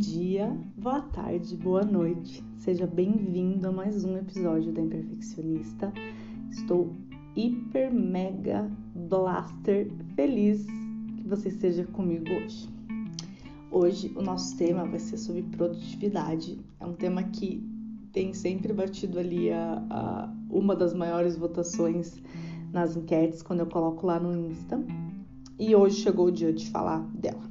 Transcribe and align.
dia, 0.00 0.56
boa 0.78 1.02
tarde, 1.02 1.54
boa 1.58 1.84
noite. 1.84 2.42
Seja 2.56 2.86
bem-vindo 2.86 3.68
a 3.68 3.70
mais 3.70 4.02
um 4.02 4.16
episódio 4.16 4.72
da 4.72 4.80
Imperfeccionista. 4.80 5.92
Estou 6.50 6.96
hiper 7.36 7.92
mega 7.92 8.66
blaster 8.94 9.92
feliz 10.16 10.64
que 11.18 11.28
você 11.28 11.50
esteja 11.50 11.84
comigo 11.84 12.32
hoje. 12.32 12.66
Hoje 13.70 14.10
o 14.16 14.22
nosso 14.22 14.56
tema 14.56 14.86
vai 14.86 14.98
ser 14.98 15.18
sobre 15.18 15.42
produtividade. 15.42 16.58
É 16.80 16.86
um 16.86 16.94
tema 16.94 17.22
que 17.24 17.62
tem 18.10 18.32
sempre 18.32 18.72
batido 18.72 19.18
ali 19.18 19.52
a, 19.52 19.84
a 19.90 20.34
uma 20.48 20.74
das 20.74 20.94
maiores 20.94 21.36
votações 21.36 22.22
nas 22.72 22.96
enquetes 22.96 23.42
quando 23.42 23.60
eu 23.60 23.66
coloco 23.66 24.06
lá 24.06 24.18
no 24.18 24.34
Insta. 24.50 24.82
E 25.58 25.76
hoje 25.76 26.00
chegou 26.00 26.28
o 26.28 26.32
dia 26.32 26.54
de 26.54 26.70
falar 26.70 27.00
dela. 27.12 27.49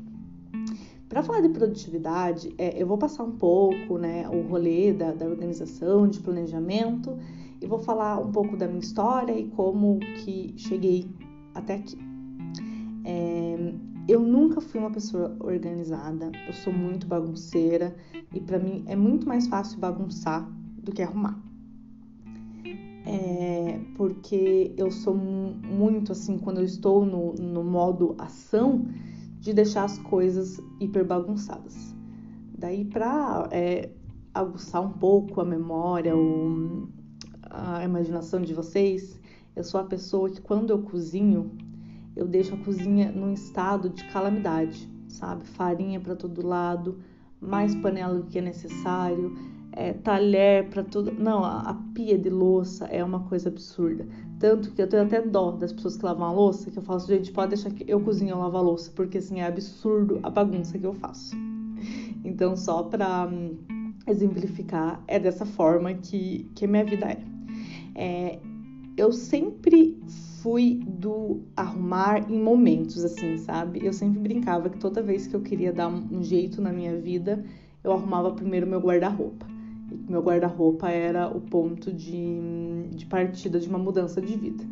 Para 1.10 1.24
falar 1.24 1.42
de 1.42 1.50
produtividade, 1.50 2.54
é, 2.56 2.80
eu 2.80 2.86
vou 2.86 2.96
passar 2.96 3.24
um 3.24 3.32
pouco 3.32 3.98
né, 3.98 4.30
o 4.30 4.48
rolê 4.48 4.94
da, 4.94 5.12
da 5.12 5.26
organização, 5.26 6.08
de 6.08 6.20
planejamento, 6.20 7.18
e 7.60 7.66
vou 7.66 7.80
falar 7.80 8.20
um 8.20 8.32
pouco 8.32 8.56
da 8.56 8.68
minha 8.68 8.80
história 8.80 9.34
e 9.34 9.48
como 9.48 10.00
que 10.24 10.54
cheguei 10.56 11.10
até 11.56 11.76
aqui. 11.76 11.98
É, 13.04 13.74
eu 14.08 14.20
nunca 14.20 14.62
fui 14.62 14.80
uma 14.80 14.92
pessoa 14.92 15.36
organizada, 15.40 16.32
eu 16.48 16.54
sou 16.54 16.72
muito 16.72 17.08
bagunceira 17.08 17.96
e 18.32 18.40
para 18.40 18.60
mim 18.60 18.84
é 18.86 18.96
muito 18.96 19.28
mais 19.28 19.48
fácil 19.48 19.80
bagunçar 19.80 20.48
do 20.78 20.92
que 20.92 21.02
arrumar. 21.02 21.42
É, 23.08 23.80
porque 23.96 24.76
eu 24.78 24.92
sou 24.92 25.16
muito 25.16 26.12
assim, 26.12 26.38
quando 26.38 26.60
eu 26.60 26.66
estou 26.66 27.04
no, 27.04 27.34
no 27.34 27.64
modo 27.64 28.14
ação, 28.20 28.86
de 29.40 29.54
deixar 29.54 29.86
as 29.86 29.98
coisas 30.00 30.62
hiper 30.80 31.06
bagunçadas. 31.06 31.96
Daí, 32.58 32.84
para 32.84 33.48
é, 33.52 33.90
aguçar 34.34 34.82
um 34.82 34.92
pouco 34.92 35.40
a 35.40 35.46
memória, 35.46 36.16
ou 36.16 36.90
a 37.50 37.84
imaginação 37.84 38.42
de 38.42 38.54
vocês, 38.54 39.20
eu 39.56 39.64
sou 39.64 39.80
a 39.80 39.84
pessoa 39.84 40.30
que 40.30 40.42
quando 40.42 40.72
eu 40.72 40.82
cozinho, 40.82 41.52
eu 42.16 42.28
deixo 42.28 42.54
a 42.54 42.58
cozinha 42.58 43.12
num 43.12 43.34
estado 43.34 43.90
de 43.90 44.04
calamidade, 44.10 44.90
sabe? 45.08 45.46
Farinha 45.46 46.00
para 46.00 46.16
todo 46.16 46.46
lado, 46.46 47.00
mais 47.40 47.74
panela 47.76 48.16
do 48.16 48.26
que 48.26 48.40
é 48.40 48.42
necessário, 48.42 49.36
é, 49.72 49.94
talher 49.94 50.70
para 50.70 50.84
tudo. 50.84 51.12
Não, 51.12 51.44
a, 51.44 51.62
a, 51.62 51.74
pia 51.94 52.18
de 52.18 52.30
louça 52.30 52.86
é 52.86 53.04
uma 53.04 53.22
coisa 53.22 53.50
absurda. 53.50 54.08
Tanto 54.40 54.72
que 54.72 54.82
eu 54.82 54.88
tenho 54.88 55.04
até 55.04 55.22
dó 55.22 55.52
das 55.52 55.74
pessoas 55.74 55.98
que 55.98 56.06
lavam 56.06 56.28
a 56.28 56.32
louça, 56.32 56.72
que 56.72 56.80
eu 56.80 56.84
faço, 56.84 57.08
gente, 57.08 57.30
pode 57.32 57.50
deixar 57.50 57.72
que 57.72 57.84
eu 57.86 58.00
cozinho 58.00 58.36
ou 58.36 58.42
lavo 58.42 58.58
a 58.58 58.62
louça, 58.62 58.90
porque 58.96 59.18
assim 59.18 59.42
é 59.42 59.46
absurdo 59.46 60.20
a 60.24 60.30
bagunça 60.30 60.80
que 60.80 60.86
eu 60.86 60.94
faço. 60.94 61.36
Então, 62.24 62.56
só 62.56 62.84
para 62.84 63.28
hum, 63.28 63.58
exemplificar, 64.08 65.04
é 65.08 65.20
dessa 65.20 65.46
forma 65.46 65.94
que, 65.94 66.50
que 66.56 66.66
minha 66.66 66.86
vida 66.86 67.08
é. 67.08 67.20
é. 67.96 68.40
Eu 68.96 69.12
sempre 69.12 69.98
fui 70.42 70.82
do 70.86 71.42
arrumar 71.56 72.30
em 72.32 72.42
momentos, 72.42 73.04
assim, 73.04 73.38
sabe? 73.38 73.86
Eu 73.86 73.92
sempre 73.92 74.20
brincava 74.20 74.70
que 74.70 74.78
toda 74.78 75.02
vez 75.02 75.28
que 75.28 75.36
eu 75.36 75.42
queria 75.42 75.74
dar 75.74 75.90
um 75.90 76.24
jeito 76.24 76.62
na 76.62 76.72
minha 76.72 76.98
vida, 76.98 77.44
eu 77.84 77.92
arrumava 77.92 78.32
primeiro 78.32 78.68
meu 78.68 78.80
guarda-roupa 78.80 79.49
meu 80.08 80.22
guarda-roupa 80.22 80.90
era 80.90 81.28
o 81.28 81.42
ponto 81.42 81.92
de, 81.92 82.88
de 82.92 83.06
partida 83.06 83.60
de 83.60 83.68
uma 83.68 83.78
mudança 83.78 84.22
de 84.22 84.38
vida. 84.38 84.64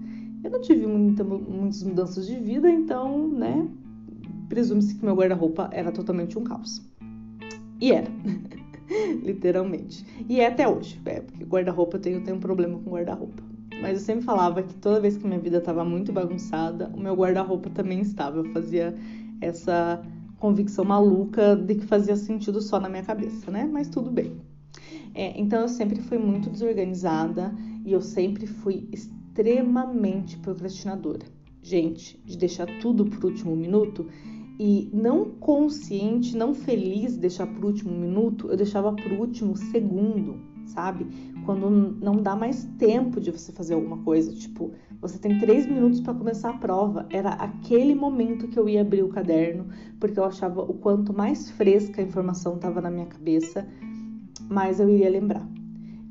Eu 0.44 0.52
não 0.52 0.62
tive 0.62 0.86
muita, 0.86 1.24
muitas 1.24 1.84
mudanças 1.84 2.28
de 2.28 2.36
vida, 2.36 2.70
então, 2.70 3.28
né, 3.28 3.68
presume-se 4.48 4.96
que 4.96 5.04
meu 5.04 5.16
guarda-roupa 5.16 5.70
era 5.72 5.92
totalmente 5.92 6.38
um 6.38 6.44
caos. 6.44 6.82
E 7.80 7.92
era, 7.92 8.10
literalmente. 9.24 10.06
E 10.28 10.40
é 10.40 10.48
até 10.48 10.68
hoje, 10.68 11.00
é, 11.06 11.22
porque 11.22 11.44
guarda-roupa 11.44 11.98
eu 11.98 12.02
tenho, 12.02 12.24
tenho 12.24 12.38
um 12.38 12.40
problema 12.40 12.80
com 12.80 12.92
guarda-roupa. 12.92 13.44
Mas 13.82 14.00
eu 14.00 14.06
sempre 14.06 14.26
falava 14.26 14.64
que 14.64 14.74
toda 14.76 15.00
vez 15.00 15.18
que 15.18 15.28
minha 15.28 15.40
vida 15.40 15.58
estava 15.58 15.86
muito 15.86 16.12
bagunçada, 16.12 16.92
o 16.96 17.00
meu 17.00 17.16
guarda-roupa 17.16 17.70
também 17.70 18.00
estava. 18.00 18.38
Eu 18.40 18.46
fazia 18.46 18.96
essa 19.40 20.02
convicção 20.40 20.86
maluca 20.86 21.56
de 21.56 21.76
que 21.76 21.86
fazia 21.86 22.16
sentido 22.16 22.62
só 22.62 22.80
na 22.80 22.90
minha 22.90 23.04
cabeça, 23.04 23.52
né? 23.52 23.70
Mas 23.72 23.88
tudo 23.88 24.10
bem. 24.10 24.36
É, 25.18 25.34
então 25.36 25.62
eu 25.62 25.68
sempre 25.68 26.00
fui 26.00 26.20
muito 26.20 26.48
desorganizada 26.48 27.52
e 27.84 27.92
eu 27.92 28.02
sempre 28.02 28.46
fui 28.46 28.88
extremamente 28.92 30.38
procrastinadora. 30.38 31.26
Gente, 31.60 32.22
de 32.24 32.38
deixar 32.38 32.68
tudo 32.80 33.04
por 33.04 33.26
último 33.26 33.56
minuto 33.56 34.06
e 34.60 34.88
não 34.94 35.26
consciente, 35.26 36.38
não 36.38 36.54
feliz 36.54 37.14
de 37.14 37.20
deixar 37.20 37.48
por 37.48 37.66
último 37.66 37.98
minuto, 37.98 38.48
eu 38.48 38.56
deixava 38.56 38.94
por 38.94 39.12
último 39.12 39.58
segundo, 39.58 40.40
sabe? 40.68 41.08
Quando 41.46 41.68
não 41.68 42.22
dá 42.22 42.36
mais 42.36 42.66
tempo 42.78 43.20
de 43.20 43.32
você 43.32 43.52
fazer 43.52 43.74
alguma 43.74 43.98
coisa, 44.04 44.32
tipo, 44.36 44.72
você 45.02 45.18
tem 45.18 45.40
três 45.40 45.66
minutos 45.66 46.00
para 46.00 46.14
começar 46.14 46.52
a 46.52 46.58
prova. 46.60 47.08
Era 47.10 47.30
aquele 47.30 47.96
momento 47.96 48.48
que 48.48 48.60
eu 48.60 48.70
ia 48.70 48.82
abrir 48.82 49.02
o 49.02 49.10
caderno, 49.10 49.66
porque 50.00 50.20
eu 50.20 50.26
achava 50.26 50.62
o 50.62 50.76
quanto 50.76 51.12
mais 51.12 51.50
fresca 51.50 52.02
a 52.02 52.06
informação 52.06 52.54
estava 52.54 52.80
na 52.82 52.92
minha 52.92 53.08
cabeça, 53.08 53.68
mais 54.50 54.80
eu 54.80 54.90
iria 54.90 55.10
lembrar. 55.10 55.48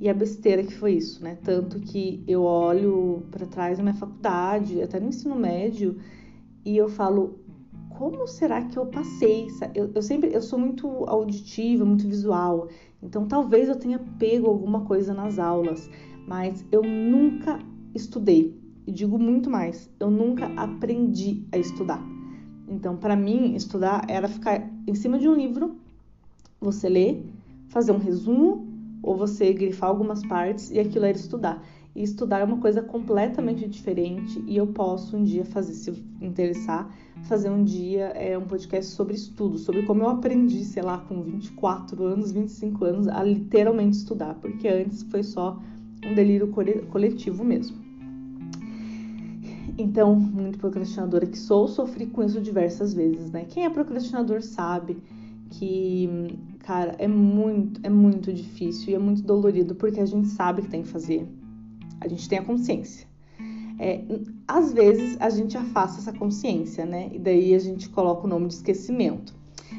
E 0.01 0.09
a 0.09 0.15
besteira 0.15 0.63
que 0.63 0.75
foi 0.75 0.93
isso, 0.93 1.23
né? 1.23 1.39
Tanto 1.43 1.81
que 1.81 2.23
eu 2.29 2.43
olho 2.43 3.23
para 3.31 3.47
trás 3.47 3.79
na 3.79 3.85
minha 3.85 3.95
faculdade, 3.95 4.83
até 4.83 5.01
no 5.01 5.09
ensino 5.09 5.35
médio, 5.35 5.97
e 6.65 6.77
eu 6.77 6.89
falo, 6.89 7.41
como 7.89 8.27
será 8.27 8.63
que 8.63 8.79
eu 8.79 8.87
passei? 8.87 9.47
Eu, 9.75 9.91
eu 9.95 10.03
sempre, 10.03 10.35
eu 10.35 10.43
sou 10.43 10.59
muito 10.59 10.87
auditiva, 11.07 11.85
muito 11.85 12.07
visual, 12.07 12.69
então 13.03 13.27
talvez 13.27 13.69
eu 13.69 13.77
tenha 13.77 13.99
pego 14.19 14.49
alguma 14.49 14.83
coisa 14.83 15.15
nas 15.15 15.39
aulas, 15.39 15.89
mas 16.27 16.65
eu 16.71 16.83
nunca 16.83 17.59
estudei. 17.95 18.55
E 18.87 18.93
digo 18.93 19.19
muito 19.19 19.51
mais, 19.51 19.91
eu 19.99 20.11
nunca 20.11 20.47
aprendi 20.57 21.43
a 21.51 21.59
estudar. 21.59 22.05
Então, 22.69 22.97
para 22.97 23.17
mim, 23.17 23.55
estudar 23.55 24.05
era 24.09 24.29
ficar 24.29 24.71
em 24.87 24.95
cima 24.95 25.19
de 25.19 25.29
um 25.29 25.35
livro, 25.35 25.77
você 26.61 26.89
lê, 26.89 27.23
fazer 27.77 27.93
um 27.93 27.99
resumo 27.99 28.67
ou 29.03 29.15
você 29.15 29.53
grifar 29.53 29.91
algumas 29.91 30.25
partes 30.25 30.71
e 30.71 30.81
aquilo 30.81 31.05
era 31.05 31.15
estudar. 31.15 31.63
E 31.95 32.03
estudar 32.03 32.39
é 32.39 32.45
uma 32.45 32.57
coisa 32.57 32.81
completamente 32.81 33.69
diferente 33.69 34.43
e 34.47 34.57
eu 34.57 34.69
posso 34.69 35.15
um 35.15 35.23
dia 35.23 35.45
fazer, 35.45 35.75
se 35.75 35.93
interessar, 36.23 36.91
fazer 37.25 37.51
um 37.51 37.63
dia 37.63 38.07
é, 38.15 38.39
um 38.39 38.47
podcast 38.47 38.93
sobre 38.93 39.15
estudo, 39.15 39.59
sobre 39.59 39.83
como 39.83 40.03
eu 40.03 40.09
aprendi, 40.09 40.65
sei 40.65 40.83
lá, 40.83 40.97
com 40.97 41.21
24 41.21 42.03
anos, 42.03 42.33
25 42.33 42.83
anos, 42.83 43.09
a 43.09 43.23
literalmente 43.23 43.99
estudar, 43.99 44.37
porque 44.37 44.67
antes 44.69 45.03
foi 45.03 45.23
só 45.23 45.61
um 46.03 46.15
delírio 46.15 46.49
coletivo 46.49 47.45
mesmo. 47.45 47.77
Então, 49.77 50.17
muito 50.17 50.59
procrastinadora 50.59 51.27
que 51.27 51.39
sou, 51.39 51.69
sofri 51.69 52.07
com 52.07 52.23
isso 52.23 52.41
diversas 52.41 52.95
vezes, 52.95 53.31
né? 53.31 53.45
Quem 53.47 53.67
é 53.67 53.69
procrastinador 53.69 54.41
sabe 54.41 54.97
que, 55.51 56.09
cara, 56.67 56.97
é 56.99 57.07
muito, 57.07 57.81
é 57.85 57.89
muito 57.89 58.33
difícil 58.33 58.91
e 58.91 58.95
é 58.95 58.99
muito 58.99 59.23
dolorido 59.23 59.77
porque 59.77 60.01
a 60.01 60.05
gente 60.05 60.27
sabe 60.27 60.63
que 60.63 60.69
tem 60.69 60.83
que 60.83 60.89
fazer. 60.89 61.25
A 62.01 62.09
gente 62.09 62.29
tem 62.29 62.39
a 62.41 62.45
consciência. 62.45 63.07
É, 63.79 64.03
às 64.49 64.73
vezes 64.73 65.17
a 65.21 65.31
gente 65.31 65.57
afasta 65.57 66.01
essa 66.01 66.13
consciência, 66.13 66.85
né? 66.85 67.09
E 67.13 67.21
daí 67.21 67.55
a 67.55 67.59
gente 67.61 67.89
coloca 67.89 68.27
o 68.27 68.29
nome 68.29 68.49
de 68.49 68.55
esquecimento. 68.55 69.33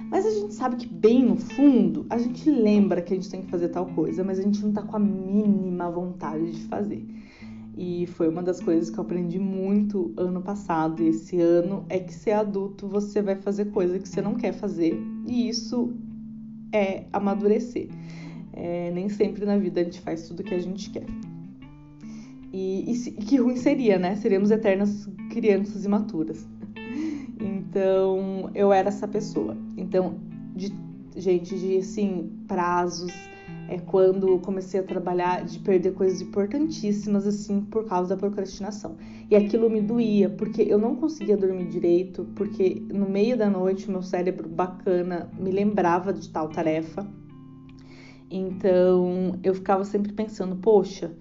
Mas 0.09 0.25
a 0.25 0.29
gente 0.29 0.53
sabe 0.53 0.77
que 0.77 0.87
bem 0.87 1.25
no 1.25 1.35
fundo 1.35 2.05
a 2.09 2.17
gente 2.17 2.49
lembra 2.49 3.01
que 3.01 3.13
a 3.13 3.17
gente 3.17 3.29
tem 3.29 3.41
que 3.41 3.51
fazer 3.51 3.67
tal 3.67 3.87
coisa, 3.87 4.23
mas 4.23 4.39
a 4.39 4.41
gente 4.41 4.63
não 4.63 4.71
tá 4.71 4.81
com 4.81 4.95
a 4.95 4.99
mínima 4.99 5.91
vontade 5.91 6.51
de 6.51 6.61
fazer. 6.67 7.05
E 7.75 8.07
foi 8.07 8.29
uma 8.29 8.41
das 8.41 8.61
coisas 8.61 8.89
que 8.89 8.97
eu 8.97 9.03
aprendi 9.03 9.37
muito 9.37 10.13
ano 10.15 10.41
passado 10.41 11.03
e 11.03 11.09
esse 11.09 11.39
ano 11.39 11.85
é 11.89 11.99
que 11.99 12.13
ser 12.13 12.31
adulto 12.31 12.87
você 12.87 13.21
vai 13.21 13.35
fazer 13.35 13.65
coisa 13.65 13.99
que 13.99 14.07
você 14.07 14.21
não 14.21 14.35
quer 14.35 14.53
fazer. 14.53 14.97
E 15.27 15.49
isso 15.49 15.93
é 16.71 17.05
amadurecer. 17.13 17.87
É, 18.53 18.91
nem 18.91 19.07
sempre 19.09 19.45
na 19.45 19.57
vida 19.57 19.81
a 19.81 19.83
gente 19.83 20.01
faz 20.01 20.27
tudo 20.27 20.43
que 20.43 20.53
a 20.53 20.59
gente 20.59 20.89
quer. 20.89 21.05
E, 22.51 22.91
e, 22.91 23.09
e 23.09 23.25
que 23.25 23.37
ruim 23.37 23.55
seria, 23.55 23.99
né? 23.99 24.15
Seríamos 24.15 24.51
eternas 24.51 25.07
crianças 25.29 25.85
imaturas. 25.85 26.47
Então, 27.39 28.49
eu 28.55 28.73
era 28.73 28.89
essa 28.89 29.07
pessoa. 29.07 29.55
Então, 29.77 30.19
de 30.55 30.73
gente, 31.15 31.57
de 31.57 31.77
assim, 31.77 32.31
prazos 32.47 33.13
é 33.67 33.77
quando 33.77 34.39
comecei 34.39 34.79
a 34.79 34.83
trabalhar 34.83 35.43
de 35.43 35.59
perder 35.59 35.93
coisas 35.93 36.21
importantíssimas 36.21 37.27
assim 37.27 37.61
por 37.61 37.85
causa 37.85 38.09
da 38.09 38.17
procrastinação. 38.17 38.97
E 39.29 39.35
aquilo 39.35 39.69
me 39.69 39.81
doía, 39.81 40.29
porque 40.29 40.61
eu 40.61 40.77
não 40.77 40.95
conseguia 40.95 41.35
dormir 41.35 41.67
direito, 41.67 42.25
porque 42.35 42.81
no 42.91 43.09
meio 43.09 43.37
da 43.37 43.49
noite 43.49 43.89
meu 43.89 44.01
cérebro 44.01 44.47
bacana 44.47 45.29
me 45.37 45.51
lembrava 45.51 46.13
de 46.13 46.29
tal 46.29 46.49
tarefa. 46.49 47.05
Então 48.29 49.37
eu 49.43 49.53
ficava 49.53 49.83
sempre 49.83 50.13
pensando, 50.13 50.55
poxa, 50.55 51.11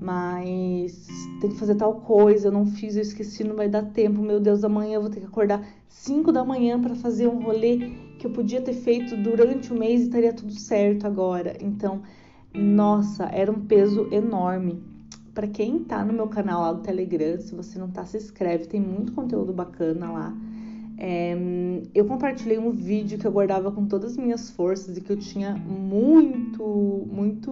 mas 0.00 1.08
tem 1.40 1.50
que 1.50 1.56
fazer 1.56 1.74
tal 1.76 1.94
coisa, 2.00 2.48
eu 2.48 2.52
não 2.52 2.66
fiz, 2.66 2.96
eu 2.96 3.02
esqueci, 3.02 3.44
não 3.44 3.56
vai 3.56 3.68
dar 3.68 3.82
tempo, 3.82 4.20
meu 4.20 4.40
Deus, 4.40 4.64
amanhã 4.64 4.94
eu 4.96 5.00
vou 5.00 5.10
ter 5.10 5.20
que 5.20 5.26
acordar 5.26 5.66
5 5.88 6.32
da 6.32 6.44
manhã 6.44 6.80
para 6.80 6.94
fazer 6.94 7.28
um 7.28 7.42
rolê 7.42 7.92
que 8.18 8.26
eu 8.26 8.30
podia 8.30 8.60
ter 8.60 8.74
feito 8.74 9.16
durante 9.16 9.72
o 9.72 9.78
mês 9.78 10.00
e 10.00 10.04
estaria 10.04 10.32
tudo 10.32 10.52
certo 10.52 11.06
agora. 11.06 11.56
Então, 11.60 12.02
nossa, 12.52 13.24
era 13.24 13.50
um 13.50 13.60
peso 13.60 14.08
enorme. 14.10 14.82
Para 15.34 15.48
quem 15.48 15.80
tá 15.80 16.04
no 16.04 16.12
meu 16.12 16.28
canal 16.28 16.62
lá 16.62 16.72
do 16.72 16.82
Telegram, 16.82 17.40
se 17.40 17.54
você 17.54 17.78
não 17.78 17.90
tá, 17.90 18.04
se 18.04 18.16
inscreve, 18.16 18.66
tem 18.66 18.80
muito 18.80 19.12
conteúdo 19.12 19.52
bacana 19.52 20.10
lá. 20.12 20.36
É, 20.96 21.36
eu 21.92 22.04
compartilhei 22.04 22.56
um 22.56 22.70
vídeo 22.70 23.18
que 23.18 23.26
eu 23.26 23.32
guardava 23.32 23.72
com 23.72 23.84
todas 23.86 24.12
as 24.12 24.16
minhas 24.16 24.50
forças 24.50 24.96
e 24.96 25.00
que 25.00 25.10
eu 25.10 25.16
tinha 25.16 25.56
muito, 25.56 27.04
muito, 27.10 27.50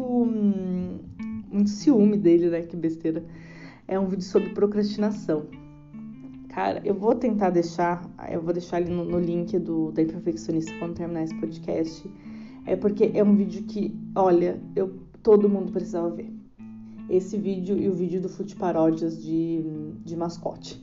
muito 1.53 1.71
ciúme 1.71 2.17
dele, 2.17 2.49
né? 2.49 2.63
Que 2.63 2.77
besteira. 2.77 3.25
É 3.87 3.99
um 3.99 4.07
vídeo 4.07 4.25
sobre 4.25 4.51
procrastinação. 4.51 5.47
Cara, 6.49 6.83
eu 6.85 6.95
vou 6.95 7.15
tentar 7.15 7.51
deixar, 7.51 8.09
eu 8.31 8.43
vou 8.43 8.53
deixar 8.53 8.77
ali 8.77 8.91
no, 8.91 9.05
no 9.05 9.19
link 9.19 9.59
do 9.59 9.91
da 9.93 10.03
Imperfeccionista 10.03 10.73
quando 10.79 10.95
terminar 10.95 11.25
esse 11.25 11.35
podcast. 11.35 12.11
É 12.67 12.77
porque 12.77 13.11
é 13.15 13.25
um 13.25 13.35
vídeo 13.35 13.65
que, 13.65 13.95
olha, 14.15 14.61
eu 14.77 15.01
todo 15.23 15.49
mundo 15.49 15.73
precisava 15.73 16.11
ver. 16.11 16.31
Esse 17.09 17.37
vídeo 17.37 17.77
e 17.77 17.89
o 17.89 17.93
vídeo 17.93 18.21
do 18.21 18.29
Fute 18.29 18.55
Paródias 18.55 19.23
de, 19.23 19.65
de 20.05 20.17
mascote. 20.17 20.81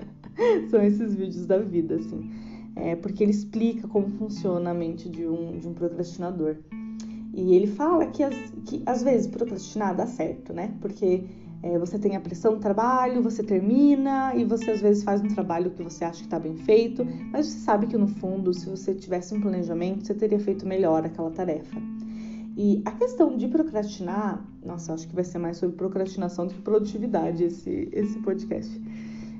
São 0.70 0.82
esses 0.82 1.14
vídeos 1.14 1.46
da 1.46 1.58
vida, 1.58 1.96
assim. 1.96 2.30
É, 2.76 2.96
porque 2.96 3.22
ele 3.22 3.32
explica 3.32 3.86
como 3.88 4.08
funciona 4.10 4.70
a 4.70 4.74
mente 4.74 5.08
de 5.08 5.26
um, 5.26 5.58
de 5.58 5.68
um 5.68 5.74
procrastinador. 5.74 6.56
E 7.40 7.54
ele 7.54 7.66
fala 7.66 8.06
que, 8.06 8.22
as, 8.22 8.34
que 8.66 8.82
às 8.84 9.02
vezes 9.02 9.26
procrastinar 9.26 9.96
dá 9.96 10.06
certo, 10.06 10.52
né? 10.52 10.74
Porque 10.80 11.24
é, 11.62 11.78
você 11.78 11.98
tem 11.98 12.14
a 12.14 12.20
pressão 12.20 12.54
do 12.54 12.60
trabalho, 12.60 13.22
você 13.22 13.42
termina 13.42 14.34
e 14.34 14.44
você 14.44 14.70
às 14.72 14.80
vezes 14.82 15.02
faz 15.02 15.22
um 15.22 15.28
trabalho 15.28 15.70
que 15.70 15.82
você 15.82 16.04
acha 16.04 16.18
que 16.18 16.26
está 16.26 16.38
bem 16.38 16.56
feito, 16.56 17.02
mas 17.32 17.46
você 17.46 17.58
sabe 17.60 17.86
que 17.86 17.96
no 17.96 18.08
fundo, 18.08 18.52
se 18.52 18.68
você 18.68 18.94
tivesse 18.94 19.34
um 19.34 19.40
planejamento, 19.40 20.06
você 20.06 20.14
teria 20.14 20.38
feito 20.38 20.66
melhor 20.66 21.04
aquela 21.04 21.30
tarefa. 21.30 21.80
E 22.56 22.82
a 22.84 22.92
questão 22.92 23.36
de 23.36 23.48
procrastinar, 23.48 24.46
nossa, 24.62 24.92
acho 24.92 25.08
que 25.08 25.14
vai 25.14 25.24
ser 25.24 25.38
mais 25.38 25.56
sobre 25.56 25.76
procrastinação 25.76 26.46
do 26.46 26.52
que 26.52 26.60
produtividade 26.60 27.44
esse, 27.44 27.88
esse 27.90 28.18
podcast. 28.18 28.70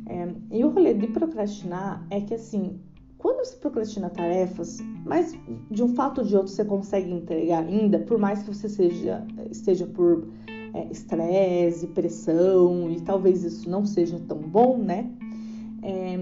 É, 0.07 0.29
e 0.51 0.65
o 0.65 0.71
rolê 0.71 0.95
de 0.95 1.07
procrastinar 1.09 2.07
é 2.09 2.21
que, 2.21 2.33
assim, 2.33 2.81
quando 3.21 3.45
você 3.45 3.55
procrastina 3.57 4.09
tarefas, 4.09 4.79
mas 5.05 5.39
de 5.71 5.83
um 5.83 5.95
fato 5.95 6.23
ou 6.23 6.27
de 6.27 6.35
outro 6.35 6.51
você 6.51 6.65
consegue 6.65 7.13
entregar 7.13 7.63
ainda, 7.63 7.99
por 7.99 8.19
mais 8.19 8.43
que 8.43 8.55
você 8.55 8.67
seja, 8.67 9.27
esteja 9.51 9.87
por 9.87 10.27
é, 10.73 10.91
estresse, 10.91 11.87
pressão, 11.89 12.91
e 12.91 12.99
talvez 13.03 13.45
isso 13.45 13.69
não 13.69 13.85
seja 13.85 14.19
tão 14.27 14.39
bom, 14.39 14.79
né? 14.79 15.11
É, 15.83 16.17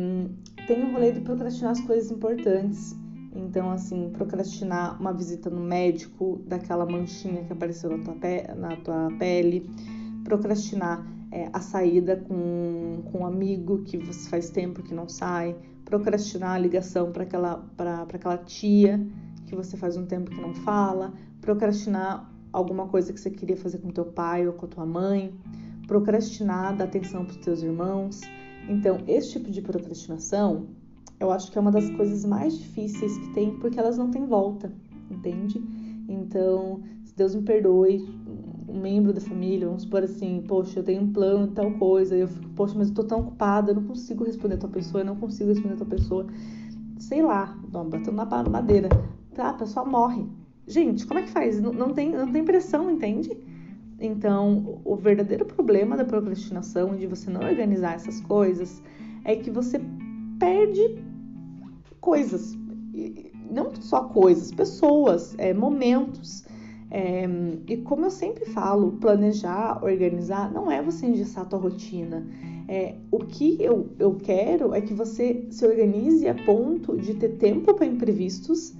tem 0.66 0.82
o 0.82 0.92
rolê 0.92 1.12
de 1.12 1.20
procrastinar 1.20 1.70
as 1.70 1.80
coisas 1.82 2.10
importantes. 2.10 2.96
Então, 3.32 3.70
assim, 3.70 4.10
procrastinar 4.10 5.00
uma 5.00 5.12
visita 5.12 5.48
no 5.48 5.60
médico, 5.60 6.40
daquela 6.46 6.84
manchinha 6.84 7.44
que 7.44 7.52
apareceu 7.52 7.96
na 7.96 8.02
tua, 8.02 8.14
pe 8.14 8.54
na 8.56 8.76
tua 8.76 9.08
pele, 9.20 9.70
procrastinar 10.24 11.06
é, 11.30 11.48
a 11.52 11.60
saída 11.60 12.16
com, 12.16 13.02
com 13.12 13.20
um 13.20 13.26
amigo 13.26 13.82
que 13.84 13.96
você 13.98 14.28
faz 14.28 14.50
tempo 14.50 14.82
que 14.82 14.92
não 14.92 15.08
sai, 15.08 15.54
procrastinar 15.88 16.50
a 16.50 16.58
ligação 16.58 17.10
para 17.10 17.22
aquela, 17.22 17.66
aquela 18.12 18.36
tia 18.36 19.00
que 19.46 19.56
você 19.56 19.74
faz 19.74 19.96
um 19.96 20.04
tempo 20.04 20.30
que 20.30 20.38
não 20.38 20.52
fala, 20.52 21.14
procrastinar 21.40 22.30
alguma 22.52 22.86
coisa 22.88 23.10
que 23.10 23.18
você 23.18 23.30
queria 23.30 23.56
fazer 23.56 23.78
com 23.78 23.88
teu 23.88 24.04
pai 24.04 24.46
ou 24.46 24.52
com 24.52 24.66
tua 24.66 24.84
mãe, 24.84 25.32
procrastinar 25.86 26.76
dar 26.76 26.84
atenção 26.84 27.24
para 27.24 27.32
os 27.32 27.38
teus 27.38 27.62
irmãos. 27.62 28.20
Então, 28.68 28.98
esse 29.08 29.32
tipo 29.32 29.50
de 29.50 29.62
procrastinação, 29.62 30.66
eu 31.18 31.32
acho 31.32 31.50
que 31.50 31.56
é 31.56 31.60
uma 31.60 31.72
das 31.72 31.88
coisas 31.88 32.22
mais 32.22 32.58
difíceis 32.58 33.16
que 33.16 33.32
tem, 33.32 33.58
porque 33.58 33.80
elas 33.80 33.96
não 33.96 34.10
têm 34.10 34.26
volta, 34.26 34.70
entende? 35.10 35.58
Então, 36.06 36.82
se 37.06 37.16
Deus 37.16 37.34
me 37.34 37.42
perdoe, 37.42 38.06
um 38.68 38.80
membro 38.80 39.12
da 39.12 39.20
família, 39.20 39.66
vamos 39.66 39.82
supor 39.82 40.02
assim, 40.02 40.44
poxa, 40.46 40.80
eu 40.80 40.84
tenho 40.84 41.02
um 41.02 41.12
plano 41.12 41.48
de 41.48 41.54
tal 41.54 41.70
coisa, 41.72 42.14
eu 42.14 42.28
fico, 42.28 42.48
poxa, 42.50 42.74
mas 42.76 42.88
eu 42.88 42.94
tô 42.94 43.04
tão 43.04 43.20
ocupada, 43.20 43.70
eu 43.70 43.76
não 43.76 43.84
consigo 43.84 44.24
responder 44.24 44.54
a 44.54 44.58
tua 44.58 44.68
pessoa, 44.68 45.00
eu 45.00 45.06
não 45.06 45.16
consigo 45.16 45.48
responder 45.48 45.74
a 45.74 45.78
tua 45.78 45.86
pessoa. 45.86 46.26
Sei 46.98 47.22
lá, 47.22 47.56
batendo 47.68 48.12
na 48.12 48.26
madeira. 48.50 48.88
Tá, 49.34 49.50
a 49.50 49.54
pessoa 49.54 49.86
morre. 49.86 50.26
Gente, 50.66 51.06
como 51.06 51.20
é 51.20 51.22
que 51.22 51.30
faz? 51.30 51.60
Não, 51.60 51.72
não, 51.72 51.94
tem, 51.94 52.10
não 52.10 52.30
tem 52.30 52.44
pressão, 52.44 52.90
entende? 52.90 53.36
Então, 54.00 54.80
o 54.84 54.94
verdadeiro 54.94 55.44
problema 55.44 55.96
da 55.96 56.04
procrastinação, 56.04 56.96
de 56.96 57.06
você 57.06 57.30
não 57.30 57.40
organizar 57.40 57.94
essas 57.94 58.20
coisas, 58.20 58.82
é 59.24 59.34
que 59.34 59.50
você 59.50 59.80
perde 60.38 61.02
coisas. 62.00 62.56
Não 63.50 63.74
só 63.80 64.04
coisas, 64.04 64.52
pessoas, 64.52 65.34
é, 65.38 65.54
momentos. 65.54 66.44
É, 66.90 67.28
e 67.66 67.76
como 67.78 68.06
eu 68.06 68.10
sempre 68.10 68.46
falo, 68.46 68.92
planejar, 68.92 69.82
organizar, 69.84 70.50
não 70.52 70.70
é 70.70 70.82
você 70.82 71.06
engessar 71.06 71.44
a 71.44 71.46
tua 71.46 71.58
rotina. 71.58 72.26
É, 72.66 72.96
o 73.10 73.18
que 73.20 73.56
eu, 73.60 73.88
eu 73.98 74.14
quero 74.16 74.74
é 74.74 74.80
que 74.80 74.94
você 74.94 75.46
se 75.50 75.66
organize 75.66 76.26
a 76.28 76.34
ponto 76.34 76.96
de 76.96 77.14
ter 77.14 77.36
tempo 77.36 77.74
para 77.74 77.86
imprevistos 77.86 78.74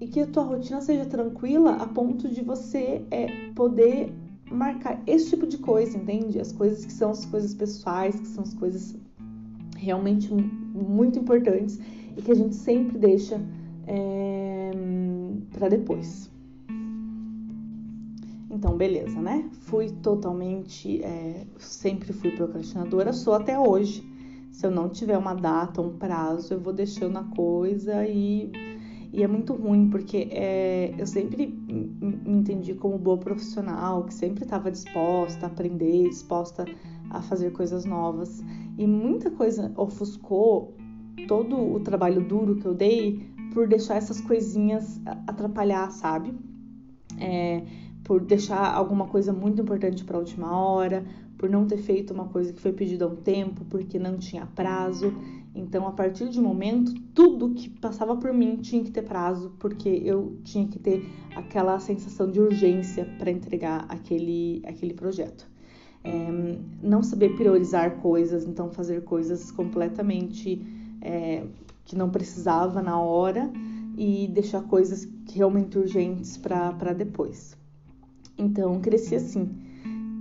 e 0.00 0.06
que 0.06 0.20
a 0.20 0.26
tua 0.26 0.44
rotina 0.44 0.80
seja 0.80 1.04
tranquila 1.04 1.72
a 1.72 1.86
ponto 1.86 2.28
de 2.28 2.42
você 2.42 3.02
é, 3.10 3.50
poder 3.54 4.12
marcar 4.50 5.02
esse 5.06 5.30
tipo 5.30 5.46
de 5.46 5.58
coisa, 5.58 5.96
entende? 5.96 6.40
As 6.40 6.52
coisas 6.52 6.84
que 6.84 6.92
são 6.92 7.10
as 7.10 7.24
coisas 7.26 7.54
pessoais, 7.54 8.18
que 8.18 8.28
são 8.28 8.44
as 8.44 8.54
coisas 8.54 8.96
realmente 9.76 10.32
muito 10.32 11.18
importantes 11.18 11.78
e 12.16 12.22
que 12.22 12.32
a 12.32 12.34
gente 12.34 12.54
sempre 12.54 12.98
deixa 12.98 13.40
é, 13.86 14.70
para 15.52 15.68
depois. 15.68 16.30
Então, 18.50 18.76
beleza, 18.76 19.20
né? 19.20 19.48
Fui 19.60 19.90
totalmente, 20.02 21.02
é, 21.02 21.46
sempre 21.58 22.12
fui 22.12 22.30
procrastinadora, 22.30 23.12
sou 23.12 23.34
até 23.34 23.58
hoje. 23.58 24.02
Se 24.50 24.66
eu 24.66 24.70
não 24.70 24.88
tiver 24.88 25.18
uma 25.18 25.34
data, 25.34 25.82
um 25.82 25.98
prazo, 25.98 26.54
eu 26.54 26.60
vou 26.60 26.72
deixando 26.72 27.18
a 27.18 27.24
coisa 27.24 28.06
e, 28.06 28.50
e 29.12 29.22
é 29.22 29.28
muito 29.28 29.52
ruim, 29.52 29.90
porque 29.90 30.28
é, 30.30 30.94
eu 30.98 31.06
sempre 31.06 31.46
me 31.46 32.38
entendi 32.38 32.74
como 32.74 32.98
boa 32.98 33.18
profissional, 33.18 34.04
que 34.04 34.14
sempre 34.14 34.44
estava 34.44 34.70
disposta 34.70 35.46
a 35.46 35.48
aprender, 35.48 36.08
disposta 36.08 36.64
a 37.10 37.20
fazer 37.20 37.52
coisas 37.52 37.84
novas. 37.84 38.42
E 38.78 38.86
muita 38.86 39.30
coisa 39.30 39.70
ofuscou 39.76 40.74
todo 41.26 41.56
o 41.74 41.80
trabalho 41.80 42.26
duro 42.26 42.56
que 42.56 42.66
eu 42.66 42.74
dei 42.74 43.30
por 43.52 43.68
deixar 43.68 43.96
essas 43.96 44.20
coisinhas 44.20 45.00
atrapalhar, 45.26 45.90
sabe? 45.90 46.34
É, 47.18 47.62
por 48.08 48.22
deixar 48.22 48.74
alguma 48.74 49.06
coisa 49.06 49.34
muito 49.34 49.60
importante 49.60 50.02
para 50.02 50.16
a 50.16 50.20
última 50.20 50.58
hora, 50.58 51.04
por 51.36 51.50
não 51.50 51.66
ter 51.66 51.76
feito 51.76 52.14
uma 52.14 52.24
coisa 52.24 52.54
que 52.54 52.58
foi 52.58 52.72
pedida 52.72 53.04
há 53.04 53.08
um 53.08 53.16
tempo, 53.16 53.66
porque 53.66 53.98
não 53.98 54.16
tinha 54.16 54.46
prazo. 54.46 55.12
Então, 55.54 55.86
a 55.86 55.92
partir 55.92 56.30
de 56.30 56.40
momento, 56.40 56.94
tudo 57.14 57.50
que 57.50 57.68
passava 57.68 58.16
por 58.16 58.32
mim 58.32 58.56
tinha 58.56 58.82
que 58.82 58.90
ter 58.90 59.02
prazo, 59.02 59.52
porque 59.58 59.90
eu 59.90 60.38
tinha 60.42 60.66
que 60.66 60.78
ter 60.78 61.06
aquela 61.36 61.78
sensação 61.78 62.30
de 62.30 62.40
urgência 62.40 63.04
para 63.18 63.30
entregar 63.30 63.84
aquele, 63.90 64.62
aquele 64.64 64.94
projeto. 64.94 65.46
É, 66.02 66.58
não 66.82 67.02
saber 67.02 67.36
priorizar 67.36 68.00
coisas, 68.00 68.46
então 68.46 68.70
fazer 68.70 69.04
coisas 69.04 69.50
completamente 69.50 70.64
é, 71.02 71.44
que 71.84 71.94
não 71.94 72.08
precisava 72.08 72.80
na 72.80 72.98
hora 72.98 73.52
e 73.98 74.28
deixar 74.28 74.62
coisas 74.62 75.06
realmente 75.30 75.76
urgentes 75.76 76.38
para 76.38 76.94
depois. 76.94 77.57
Então, 78.38 78.80
cresci 78.80 79.16
assim. 79.16 79.48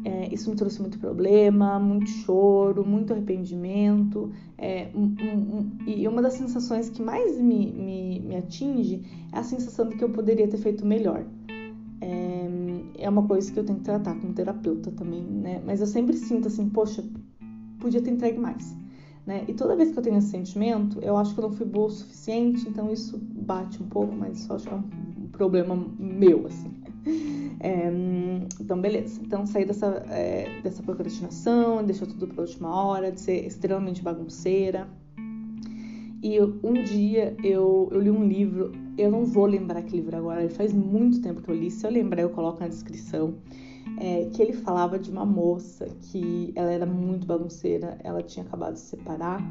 É, 0.03 0.33
isso 0.33 0.49
me 0.49 0.55
trouxe 0.55 0.79
muito 0.79 0.97
problema, 0.99 1.77
muito 1.79 2.09
choro, 2.09 2.85
muito 2.85 3.11
arrependimento. 3.13 4.31
É, 4.57 4.89
um, 4.95 5.15
um, 5.21 5.57
um, 5.57 5.69
e 5.85 6.07
uma 6.07 6.21
das 6.21 6.33
sensações 6.33 6.89
que 6.89 7.01
mais 7.01 7.37
me, 7.39 7.71
me, 7.71 8.19
me, 8.21 8.35
atinge 8.37 9.03
é 9.33 9.37
a 9.37 9.43
sensação 9.43 9.87
de 9.87 9.97
que 9.97 10.03
eu 10.03 10.09
poderia 10.09 10.47
ter 10.47 10.57
feito 10.57 10.85
melhor. 10.85 11.25
É, 11.99 12.47
é 12.99 13.09
uma 13.09 13.27
coisa 13.27 13.51
que 13.51 13.59
eu 13.59 13.65
tenho 13.65 13.79
que 13.79 13.85
tratar 13.85 14.15
como 14.15 14.33
terapeuta 14.33 14.91
também, 14.91 15.23
né? 15.23 15.61
Mas 15.65 15.81
eu 15.81 15.87
sempre 15.87 16.15
sinto 16.15 16.47
assim, 16.47 16.69
poxa, 16.69 17.03
podia 17.79 18.01
ter 18.01 18.11
entregue 18.11 18.39
mais. 18.39 18.75
Né? 19.25 19.43
E 19.45 19.53
toda 19.53 19.75
vez 19.75 19.91
que 19.91 19.99
eu 19.99 20.03
tenho 20.03 20.17
esse 20.17 20.29
sentimento, 20.29 20.99
eu 21.01 21.17
acho 21.17 21.33
que 21.33 21.39
eu 21.41 21.49
não 21.49 21.51
fui 21.51 21.65
boa 21.65 21.87
o 21.87 21.89
suficiente, 21.89 22.65
então 22.69 22.93
isso 22.93 23.17
bate 23.17 23.83
um 23.83 23.87
pouco, 23.87 24.15
mas 24.15 24.39
isso 24.39 24.53
acho 24.53 24.65
que 24.65 24.73
é 24.73 24.77
um 24.77 25.27
problema 25.33 25.75
meu, 25.99 26.47
assim. 26.47 26.71
É, 27.59 27.89
então, 28.59 28.79
beleza. 28.79 29.19
Então, 29.21 29.45
sair 29.45 29.65
dessa, 29.65 30.05
é, 30.09 30.61
dessa 30.61 30.83
procrastinação, 30.83 31.83
deixar 31.83 32.05
tudo 32.05 32.27
para 32.27 32.41
a 32.43 32.45
última 32.45 32.83
hora, 32.83 33.11
de 33.11 33.19
ser 33.19 33.45
extremamente 33.45 34.01
bagunceira. 34.01 34.87
E 36.21 36.35
eu, 36.35 36.59
um 36.63 36.73
dia 36.73 37.35
eu, 37.43 37.89
eu 37.91 38.01
li 38.01 38.09
um 38.09 38.27
livro, 38.27 38.71
eu 38.97 39.11
não 39.11 39.23
vou 39.23 39.45
lembrar 39.45 39.83
que 39.83 39.95
livro 39.95 40.17
agora, 40.17 40.41
ele 40.41 40.53
faz 40.53 40.73
muito 40.73 41.21
tempo 41.21 41.41
que 41.41 41.49
eu 41.49 41.55
li. 41.55 41.69
Se 41.69 41.85
eu 41.85 41.91
lembrar, 41.91 42.21
eu 42.21 42.29
coloco 42.31 42.59
na 42.59 42.67
descrição. 42.67 43.35
é, 43.97 44.25
que 44.31 44.41
ele 44.41 44.53
falava 44.53 44.99
de 44.99 45.09
uma 45.09 45.25
moça 45.25 45.87
que 46.01 46.51
ela 46.55 46.71
era 46.71 46.85
muito 46.85 47.25
bagunceira, 47.25 47.97
ela 48.03 48.21
tinha 48.21 48.45
acabado 48.45 48.73
de 48.73 48.79
se 48.79 48.87
separar 48.87 49.41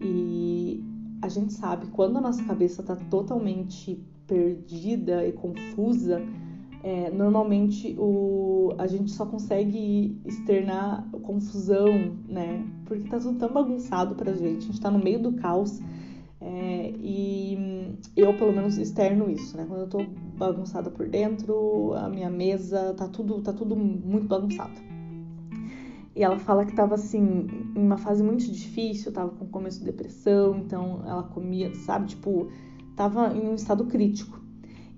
e 0.00 0.82
a 1.20 1.28
gente 1.28 1.52
sabe 1.52 1.86
quando 1.88 2.18
a 2.18 2.20
nossa 2.20 2.42
cabeça 2.44 2.80
está 2.80 2.96
totalmente 2.96 4.00
perdida 4.26 5.26
e 5.26 5.32
confusa, 5.32 6.20
é, 6.82 7.10
normalmente 7.10 7.94
o, 7.96 8.74
a 8.76 8.88
gente 8.88 9.12
só 9.12 9.24
consegue 9.24 10.20
externar 10.24 11.08
confusão, 11.22 12.16
né? 12.28 12.66
Porque 12.86 13.08
tá 13.08 13.20
tudo 13.20 13.38
tão 13.38 13.52
bagunçado 13.52 14.16
pra 14.16 14.32
gente, 14.32 14.58
a 14.58 14.66
gente 14.66 14.80
tá 14.80 14.90
no 14.90 14.98
meio 14.98 15.20
do 15.20 15.32
caos. 15.34 15.80
É, 16.40 16.92
e 16.98 17.96
eu, 18.16 18.36
pelo 18.36 18.52
menos, 18.52 18.76
externo 18.76 19.30
isso, 19.30 19.56
né? 19.56 19.64
Quando 19.68 19.82
eu 19.82 19.88
tô 19.88 20.04
bagunçada 20.36 20.90
por 20.90 21.08
dentro, 21.08 21.94
a 21.94 22.08
minha 22.08 22.28
mesa 22.28 22.92
tá 22.94 23.06
tudo, 23.06 23.40
tá 23.40 23.52
tudo 23.52 23.76
muito 23.76 24.26
bagunçado. 24.26 24.80
E 26.16 26.22
ela 26.22 26.38
fala 26.38 26.66
que 26.66 26.74
tava 26.74 26.96
assim, 26.96 27.46
em 27.76 27.80
uma 27.80 27.96
fase 27.96 28.24
muito 28.24 28.44
difícil, 28.50 29.12
tava 29.12 29.30
com 29.30 29.46
começo 29.46 29.78
de 29.78 29.86
depressão, 29.86 30.56
então 30.56 31.00
ela 31.06 31.22
comia, 31.22 31.72
sabe, 31.74 32.08
tipo, 32.08 32.48
tava 32.96 33.34
em 33.36 33.48
um 33.48 33.54
estado 33.54 33.86
crítico. 33.86 34.41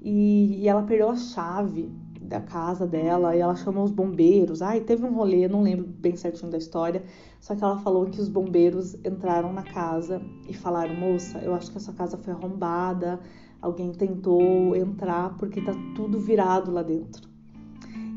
E, 0.04 0.60
e 0.60 0.68
ela 0.68 0.82
perdeu 0.82 1.08
a 1.08 1.16
chave 1.16 1.90
da 2.20 2.38
casa 2.38 2.86
dela 2.86 3.34
e 3.34 3.40
ela 3.40 3.56
chamou 3.56 3.84
os 3.84 3.90
bombeiros. 3.90 4.60
Ai, 4.60 4.82
teve 4.82 5.02
um 5.02 5.14
rolê, 5.14 5.48
não 5.48 5.62
lembro 5.62 5.86
bem 5.86 6.14
certinho 6.14 6.50
da 6.50 6.58
história, 6.58 7.02
só 7.40 7.54
que 7.56 7.64
ela 7.64 7.78
falou 7.78 8.04
que 8.06 8.20
os 8.20 8.28
bombeiros 8.28 8.94
entraram 8.96 9.50
na 9.50 9.62
casa 9.62 10.20
e 10.46 10.52
falaram: 10.52 10.94
"Moça, 10.94 11.38
eu 11.38 11.54
acho 11.54 11.70
que 11.70 11.78
a 11.78 11.80
sua 11.80 11.94
casa 11.94 12.18
foi 12.18 12.34
arrombada, 12.34 13.18
alguém 13.62 13.92
tentou 13.92 14.76
entrar 14.76 15.36
porque 15.38 15.62
tá 15.62 15.72
tudo 15.94 16.18
virado 16.18 16.70
lá 16.70 16.82
dentro". 16.82 17.32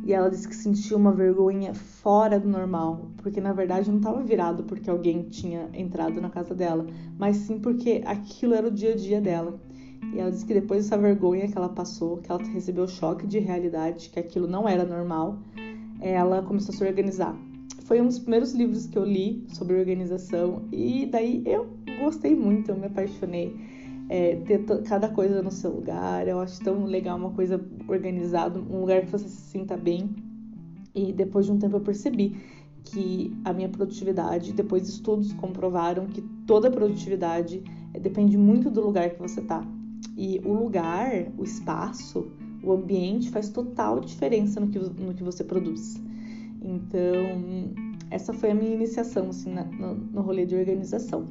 E 0.04 0.14
ela 0.14 0.30
disse 0.30 0.48
que 0.48 0.56
sentiu 0.56 0.98
uma 0.98 1.14
vergonha 1.14 1.74
fora 1.74 2.38
do 2.38 2.50
normal, 2.50 3.12
porque 3.18 3.40
na 3.40 3.54
verdade 3.54 3.90
não 3.90 3.98
estava 3.98 4.22
virado 4.24 4.64
porque 4.64 4.90
alguém 4.90 5.24
tinha 5.24 5.70
entrado 5.74 6.20
na 6.22 6.30
casa 6.30 6.54
dela, 6.54 6.86
mas 7.18 7.38
sim 7.38 7.60
porque 7.60 8.02
aquilo 8.06 8.54
era 8.54 8.68
o 8.68 8.72
dia 8.72 8.94
a 8.94 8.96
dia 8.96 9.22
dela. 9.22 9.60
E 10.14 10.20
ela 10.20 10.32
disse 10.32 10.46
que 10.46 10.54
depois 10.54 10.84
dessa 10.84 10.98
vergonha 10.98 11.48
que 11.48 11.58
ela 11.58 11.70
passou, 11.70 12.18
que 12.18 12.32
ela 12.32 12.42
recebeu 12.44 12.88
choque 12.88 13.28
de 13.28 13.40
realidade, 13.40 14.10
que 14.10 14.20
aquilo 14.20 14.48
não 14.48 14.68
era 14.68 14.86
normal, 14.86 15.38
ela 16.00 16.42
começou 16.42 16.74
a 16.74 16.78
se 16.78 16.84
organizar. 16.84 17.38
Foi 17.84 18.02
um 18.02 18.06
dos 18.06 18.20
primeiros 18.20 18.54
livros 18.54 18.86
que 18.86 18.98
eu 18.98 19.06
li 19.06 19.46
sobre 19.50 19.78
organização 19.78 20.64
e 20.72 21.06
daí 21.06 21.42
eu 21.46 21.68
gostei 22.00 22.36
muito, 22.36 22.70
eu 22.70 22.78
me 22.78 22.88
apaixonei. 22.88 23.56
É, 24.10 24.38
ter 24.38 24.64
cada 24.84 25.10
coisa 25.10 25.42
no 25.42 25.52
seu 25.52 25.70
lugar, 25.70 26.26
eu 26.30 26.40
acho 26.40 26.64
tão 26.64 26.86
legal 26.86 27.18
uma 27.18 27.32
coisa 27.32 27.62
organizada, 27.90 28.58
um 28.58 28.80
lugar 28.80 29.02
que 29.02 29.12
você 29.12 29.28
se 29.28 29.42
sinta 29.52 29.76
bem. 29.76 30.10
E 30.96 31.12
depois 31.12 31.46
de 31.46 31.52
um 31.52 31.60
tempo 31.60 31.76
eu 31.76 31.82
percebi 31.82 32.38
que 32.86 33.36
a 33.44 33.52
minha 33.52 33.68
produtividade, 33.68 34.54
depois 34.54 34.88
estudos 34.88 35.34
comprovaram 35.34 36.08
que 36.08 36.22
toda 36.46 36.72
produtividade 36.72 37.62
depende 38.02 38.38
muito 38.38 38.70
do 38.70 38.82
lugar 38.82 39.10
que 39.10 39.20
você 39.20 39.42
está. 39.42 39.62
E 40.16 40.42
o 40.44 40.54
lugar, 40.54 41.28
o 41.38 41.44
espaço, 41.44 42.32
o 42.64 42.72
ambiente 42.72 43.30
faz 43.30 43.50
total 43.50 44.00
diferença 44.00 44.60
no 44.60 44.68
que, 44.68 44.80
no 44.80 45.14
que 45.14 45.24
você 45.24 45.44
produz. 45.44 45.96
Então, 46.62 47.74
essa 48.10 48.34
foi 48.34 48.52
a 48.52 48.56
minha 48.56 48.74
iniciação 48.74 49.30
assim, 49.30 49.54
na, 49.54 49.64
no, 49.64 49.96
no 49.96 50.22
rolê 50.22 50.46
de 50.46 50.56
organização. 50.56 51.26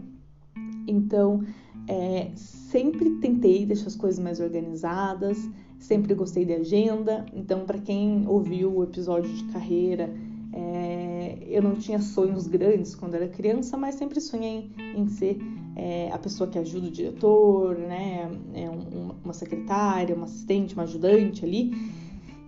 Então, 0.86 1.42
é, 1.88 2.30
sempre 2.34 3.10
tentei 3.16 3.66
deixar 3.66 3.88
as 3.88 3.96
coisas 3.96 4.18
mais 4.18 4.40
organizadas, 4.40 5.38
sempre 5.78 6.14
gostei 6.14 6.44
de 6.44 6.54
agenda. 6.54 7.26
Então, 7.34 7.64
para 7.64 7.78
quem 7.78 8.26
ouviu 8.26 8.76
o 8.76 8.84
episódio 8.84 9.32
de 9.32 9.44
carreira, 9.52 10.12
é, 10.52 11.38
eu 11.48 11.62
não 11.62 11.74
tinha 11.74 12.00
sonhos 12.00 12.46
grandes 12.46 12.94
quando 12.94 13.14
era 13.14 13.28
criança, 13.28 13.76
mas 13.76 13.96
sempre 13.96 14.20
sonhei 14.20 14.70
em 14.96 15.06
ser 15.06 15.38
é, 15.76 16.10
a 16.10 16.18
pessoa 16.18 16.48
que 16.48 16.58
ajuda 16.58 16.88
o 16.88 16.90
diretor, 16.90 17.76
né? 17.76 18.30
É 18.54 18.70
um, 18.70 19.14
uma 19.22 19.34
secretária, 19.34 20.16
uma 20.16 20.24
assistente, 20.24 20.74
uma 20.74 20.84
ajudante 20.84 21.44
ali. 21.44 21.70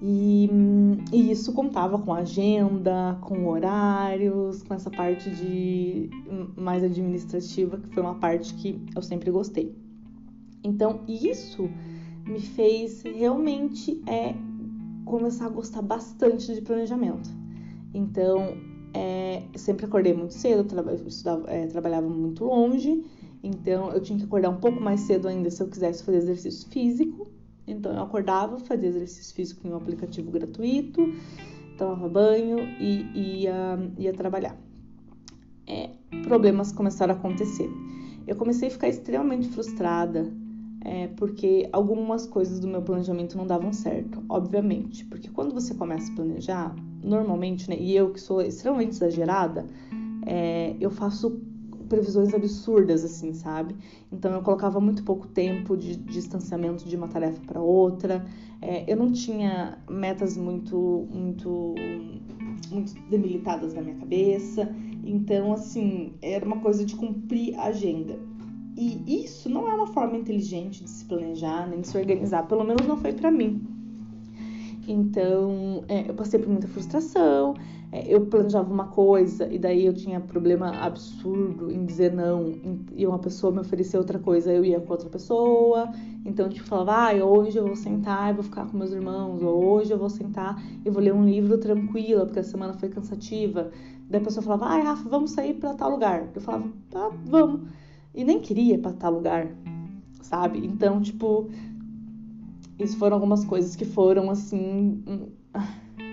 E, 0.00 0.48
e, 1.12 1.30
isso 1.30 1.52
contava 1.52 1.98
com 1.98 2.14
agenda, 2.14 3.18
com 3.20 3.46
horários, 3.48 4.62
com 4.62 4.72
essa 4.72 4.90
parte 4.90 5.28
de 5.28 6.08
mais 6.56 6.82
administrativa, 6.84 7.78
que 7.78 7.88
foi 7.88 8.02
uma 8.02 8.14
parte 8.14 8.54
que 8.54 8.80
eu 8.94 9.02
sempre 9.02 9.30
gostei. 9.30 9.76
Então, 10.64 11.00
isso 11.06 11.68
me 12.26 12.40
fez 12.40 13.02
realmente 13.02 14.00
é, 14.06 14.34
começar 15.04 15.46
a 15.46 15.50
gostar 15.50 15.82
bastante 15.82 16.54
de 16.54 16.60
planejamento. 16.60 17.28
Então, 17.92 18.56
é, 18.94 19.42
sempre 19.56 19.86
acordei 19.86 20.14
muito 20.14 20.34
cedo, 20.34 20.64
traba, 20.64 20.94
estudava, 20.94 21.50
é, 21.50 21.66
trabalhava 21.66 22.08
muito 22.08 22.44
longe, 22.44 23.04
então 23.42 23.90
eu 23.92 24.00
tinha 24.00 24.18
que 24.18 24.24
acordar 24.24 24.50
um 24.50 24.58
pouco 24.58 24.80
mais 24.80 25.00
cedo 25.00 25.28
ainda 25.28 25.50
se 25.50 25.62
eu 25.62 25.68
quisesse 25.68 26.02
fazer 26.02 26.18
exercício 26.18 26.68
físico. 26.68 27.30
Então 27.66 27.92
eu 27.92 28.02
acordava, 28.02 28.58
fazia 28.60 28.88
exercício 28.88 29.34
físico 29.34 29.66
em 29.66 29.70
um 29.70 29.76
aplicativo 29.76 30.30
gratuito, 30.30 31.12
tomava 31.76 32.08
banho 32.08 32.58
e 32.80 33.42
ia, 33.42 33.78
ia 33.98 34.12
trabalhar. 34.12 34.56
É, 35.66 35.90
problemas 36.24 36.72
começaram 36.72 37.14
a 37.14 37.16
acontecer. 37.16 37.70
Eu 38.26 38.36
comecei 38.36 38.68
a 38.68 38.70
ficar 38.70 38.88
extremamente 38.88 39.48
frustrada 39.48 40.32
é, 40.84 41.08
porque 41.08 41.68
algumas 41.72 42.26
coisas 42.26 42.60
do 42.60 42.68
meu 42.68 42.82
planejamento 42.82 43.36
não 43.36 43.46
davam 43.46 43.72
certo, 43.72 44.22
obviamente. 44.28 45.04
Porque 45.04 45.28
quando 45.28 45.52
você 45.52 45.74
começa 45.74 46.10
a 46.12 46.14
planejar, 46.14 46.74
normalmente, 47.02 47.68
né, 47.68 47.76
e 47.78 47.94
eu 47.94 48.10
que 48.12 48.20
sou 48.20 48.40
extremamente 48.40 48.92
exagerada, 48.92 49.66
é, 50.24 50.76
eu 50.80 50.90
faço 50.90 51.40
previsões 51.88 52.32
absurdas, 52.34 53.04
assim, 53.04 53.32
sabe? 53.32 53.74
Então 54.12 54.32
eu 54.32 54.42
colocava 54.42 54.80
muito 54.80 55.02
pouco 55.02 55.26
tempo 55.26 55.76
de, 55.76 55.96
distanciamento 55.96 56.88
de 56.88 56.96
uma 56.96 57.08
tarefa 57.08 57.40
para 57.46 57.60
outra. 57.60 58.24
É, 58.60 58.90
eu 58.90 58.96
não 58.96 59.12
tinha 59.12 59.78
metas 59.88 60.36
muito, 60.36 61.06
muito, 61.10 61.74
muito 62.70 62.94
debilitadas 63.08 63.74
na 63.74 63.82
minha 63.82 63.96
cabeça. 63.96 64.68
Então, 65.04 65.52
assim, 65.52 66.12
era 66.20 66.44
uma 66.44 66.60
coisa 66.60 66.84
de 66.84 66.94
cumprir 66.94 67.58
a 67.58 67.64
agenda. 67.64 68.18
E 68.76 69.24
isso 69.24 69.48
não 69.48 69.68
é 69.68 69.74
uma 69.74 69.88
forma 69.88 70.16
inteligente 70.16 70.84
de 70.84 70.90
se 70.90 71.04
planejar, 71.04 71.66
nem 71.68 71.80
de 71.80 71.88
se 71.88 71.98
organizar. 71.98 72.46
Pelo 72.46 72.62
menos 72.62 72.86
não 72.86 72.96
foi 72.96 73.12
para 73.12 73.30
mim. 73.30 73.77
Então, 74.90 75.84
é, 75.86 76.08
eu 76.08 76.14
passei 76.14 76.40
por 76.40 76.48
muita 76.48 76.66
frustração. 76.66 77.54
É, 77.92 78.06
eu 78.06 78.24
planejava 78.24 78.72
uma 78.72 78.86
coisa 78.86 79.46
e 79.52 79.58
daí 79.58 79.84
eu 79.84 79.92
tinha 79.92 80.18
problema 80.18 80.70
absurdo 80.78 81.70
em 81.70 81.84
dizer 81.84 82.10
não. 82.10 82.54
E 82.96 83.06
uma 83.06 83.18
pessoa 83.18 83.52
me 83.52 83.60
oferecia 83.60 83.98
outra 83.98 84.18
coisa, 84.18 84.50
eu 84.50 84.64
ia 84.64 84.80
com 84.80 84.90
outra 84.90 85.10
pessoa. 85.10 85.92
Então, 86.24 86.48
tipo, 86.48 86.66
falava, 86.66 87.10
ah, 87.10 87.24
hoje 87.24 87.58
eu 87.58 87.66
vou 87.66 87.76
sentar 87.76 88.30
e 88.30 88.32
vou 88.32 88.42
ficar 88.42 88.64
com 88.64 88.78
meus 88.78 88.90
irmãos. 88.90 89.42
Ou 89.42 89.62
hoje 89.62 89.92
eu 89.92 89.98
vou 89.98 90.08
sentar 90.08 90.58
e 90.82 90.88
vou 90.88 91.02
ler 91.02 91.12
um 91.12 91.26
livro 91.26 91.58
tranquila, 91.58 92.24
porque 92.24 92.40
a 92.40 92.44
semana 92.44 92.72
foi 92.72 92.88
cansativa. 92.88 93.70
Daí 94.08 94.22
a 94.22 94.24
pessoa 94.24 94.42
falava, 94.42 94.66
ah, 94.66 94.82
Rafa, 94.82 95.06
vamos 95.06 95.32
sair 95.32 95.52
para 95.52 95.74
tal 95.74 95.90
lugar. 95.90 96.30
Eu 96.34 96.40
falava, 96.40 96.66
tá, 96.90 97.10
vamos. 97.26 97.68
E 98.14 98.24
nem 98.24 98.40
queria 98.40 98.78
pra 98.78 98.92
tal 98.92 99.12
lugar, 99.12 99.48
sabe? 100.22 100.64
Então, 100.66 101.00
tipo, 101.02 101.50
isso 102.78 102.96
foram 102.98 103.16
algumas 103.16 103.44
coisas 103.44 103.74
que 103.74 103.84
foram 103.84 104.30
assim 104.30 105.02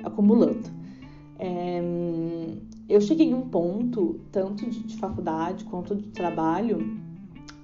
acumulando. 0.03 0.69
É, 1.37 1.81
eu 2.87 3.01
cheguei 3.01 3.27
em 3.27 3.33
um 3.33 3.49
ponto, 3.49 4.19
tanto 4.31 4.69
de, 4.69 4.83
de 4.83 4.97
faculdade 4.97 5.65
quanto 5.65 5.95
de 5.95 6.09
trabalho, 6.09 6.77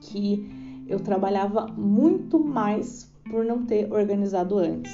que 0.01 0.83
eu 0.87 0.99
trabalhava 0.99 1.67
muito 1.67 2.39
mais 2.39 3.11
por 3.29 3.45
não 3.45 3.65
ter 3.65 3.91
organizado 3.91 4.57
antes. 4.57 4.91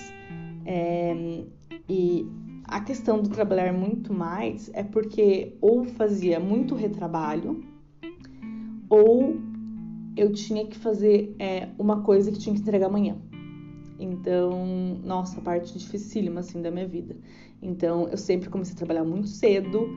É, 0.66 1.44
e 1.90 2.28
a 2.66 2.82
questão 2.82 3.22
do 3.22 3.30
trabalhar 3.30 3.72
muito 3.74 4.14
mais 4.14 4.70
é 4.74 4.84
porque 4.84 5.58
ou 5.62 5.86
fazia 5.86 6.40
muito 6.40 6.76
retrabalho, 6.76 7.64
ou 8.90 9.38
eu 10.16 10.34
tinha 10.34 10.66
que 10.66 10.78
fazer 10.78 11.36
é, 11.40 11.70
uma 11.78 12.02
coisa 12.02 12.32
que 12.32 12.40
tinha 12.40 12.54
que 12.54 12.62
entregar 12.62 12.88
amanhã. 12.88 13.16
Então, 14.00 14.66
nossa, 15.04 15.42
parte 15.42 15.78
dificílima 15.78 16.42
assim 16.42 16.62
da 16.62 16.70
minha 16.70 16.88
vida. 16.88 17.16
Então, 17.62 18.08
eu 18.10 18.18
sempre 18.18 18.50
comecei 18.50 18.74
a 18.74 18.78
trabalhar 18.78 19.04
muito 19.04 19.28
cedo, 19.28 19.90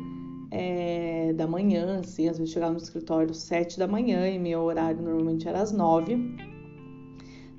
é, 0.50 1.33
da 1.35 1.47
manhã, 1.47 2.00
assim, 2.00 2.28
às 2.28 2.38
vezes 2.38 2.52
chegava 2.52 2.73
no 2.73 2.78
escritório 2.78 3.33
sete 3.35 3.78
da 3.78 3.87
manhã 3.87 4.28
e 4.28 4.38
meu 4.38 4.62
horário 4.62 5.02
normalmente 5.02 5.47
era 5.47 5.61
às 5.61 5.71
nove, 5.71 6.16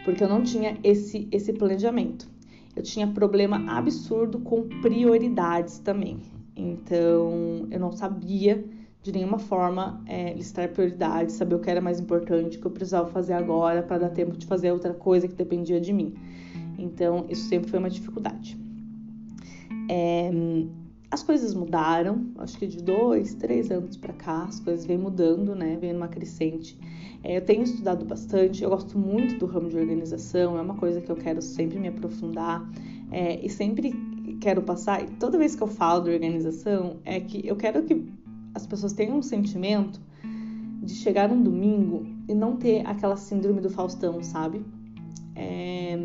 porque 0.03 0.23
eu 0.23 0.27
não 0.27 0.43
tinha 0.43 0.77
esse, 0.83 1.27
esse 1.31 1.53
planejamento. 1.53 2.29
Eu 2.75 2.83
tinha 2.83 3.07
problema 3.07 3.63
absurdo 3.71 4.39
com 4.39 4.67
prioridades 4.81 5.79
também. 5.79 6.19
Então, 6.55 7.67
eu 7.69 7.79
não 7.79 7.91
sabia 7.91 8.63
de 9.01 9.11
nenhuma 9.11 9.39
forma 9.39 10.01
é, 10.05 10.33
listar 10.33 10.69
prioridades, 10.69 11.35
saber 11.35 11.55
o 11.55 11.59
que 11.59 11.69
era 11.69 11.81
mais 11.81 11.99
importante, 11.99 12.57
o 12.57 12.61
que 12.61 12.67
eu 12.67 12.71
precisava 12.71 13.09
fazer 13.09 13.33
agora 13.33 13.81
para 13.81 13.99
dar 13.99 14.09
tempo 14.09 14.37
de 14.37 14.45
fazer 14.45 14.71
outra 14.71 14.93
coisa 14.93 15.27
que 15.27 15.33
dependia 15.33 15.81
de 15.81 15.91
mim. 15.91 16.13
Então, 16.77 17.25
isso 17.29 17.47
sempre 17.47 17.69
foi 17.69 17.79
uma 17.79 17.89
dificuldade. 17.89 18.57
É, 19.89 20.31
as 21.09 21.21
coisas 21.21 21.53
mudaram, 21.53 22.27
acho 22.37 22.57
que 22.57 22.65
de 22.65 22.81
dois, 22.81 23.33
três 23.33 23.69
anos 23.69 23.97
para 23.97 24.13
cá, 24.13 24.45
as 24.45 24.59
coisas 24.61 24.85
vêm 24.85 24.97
mudando, 24.97 25.53
né? 25.53 25.77
Vem 25.81 25.91
numa 25.91 26.07
crescente. 26.07 26.79
É, 27.23 27.37
eu 27.37 27.41
tenho 27.41 27.63
estudado 27.63 28.05
bastante, 28.05 28.63
eu 28.63 28.69
gosto 28.69 28.97
muito 28.97 29.37
do 29.37 29.45
ramo 29.45 29.67
de 29.67 29.77
organização, 29.77 30.57
é 30.57 30.61
uma 30.61 30.75
coisa 30.75 31.01
que 31.01 31.11
eu 31.11 31.15
quero 31.15 31.41
sempre 31.41 31.77
me 31.79 31.89
aprofundar 31.89 32.65
é, 33.11 33.45
e 33.45 33.49
sempre 33.49 33.93
quero 34.39 34.61
passar. 34.61 35.05
Toda 35.19 35.37
vez 35.37 35.53
que 35.53 35.61
eu 35.61 35.67
falo 35.67 36.05
de 36.05 36.11
organização, 36.11 36.97
é 37.03 37.19
que 37.19 37.45
eu 37.45 37.57
quero 37.57 37.83
que 37.83 38.20
as 38.53 38.65
pessoas 38.65 38.93
tenham 38.93 39.17
um 39.17 39.21
sentimento 39.21 39.99
de 40.81 40.93
chegar 40.95 41.29
num 41.29 41.41
domingo 41.41 42.05
e 42.27 42.33
não 42.33 42.57
ter 42.57 42.85
aquela 42.85 43.15
síndrome 43.15 43.61
do 43.61 43.69
Faustão, 43.69 44.21
sabe? 44.23 44.65
É, 45.35 45.97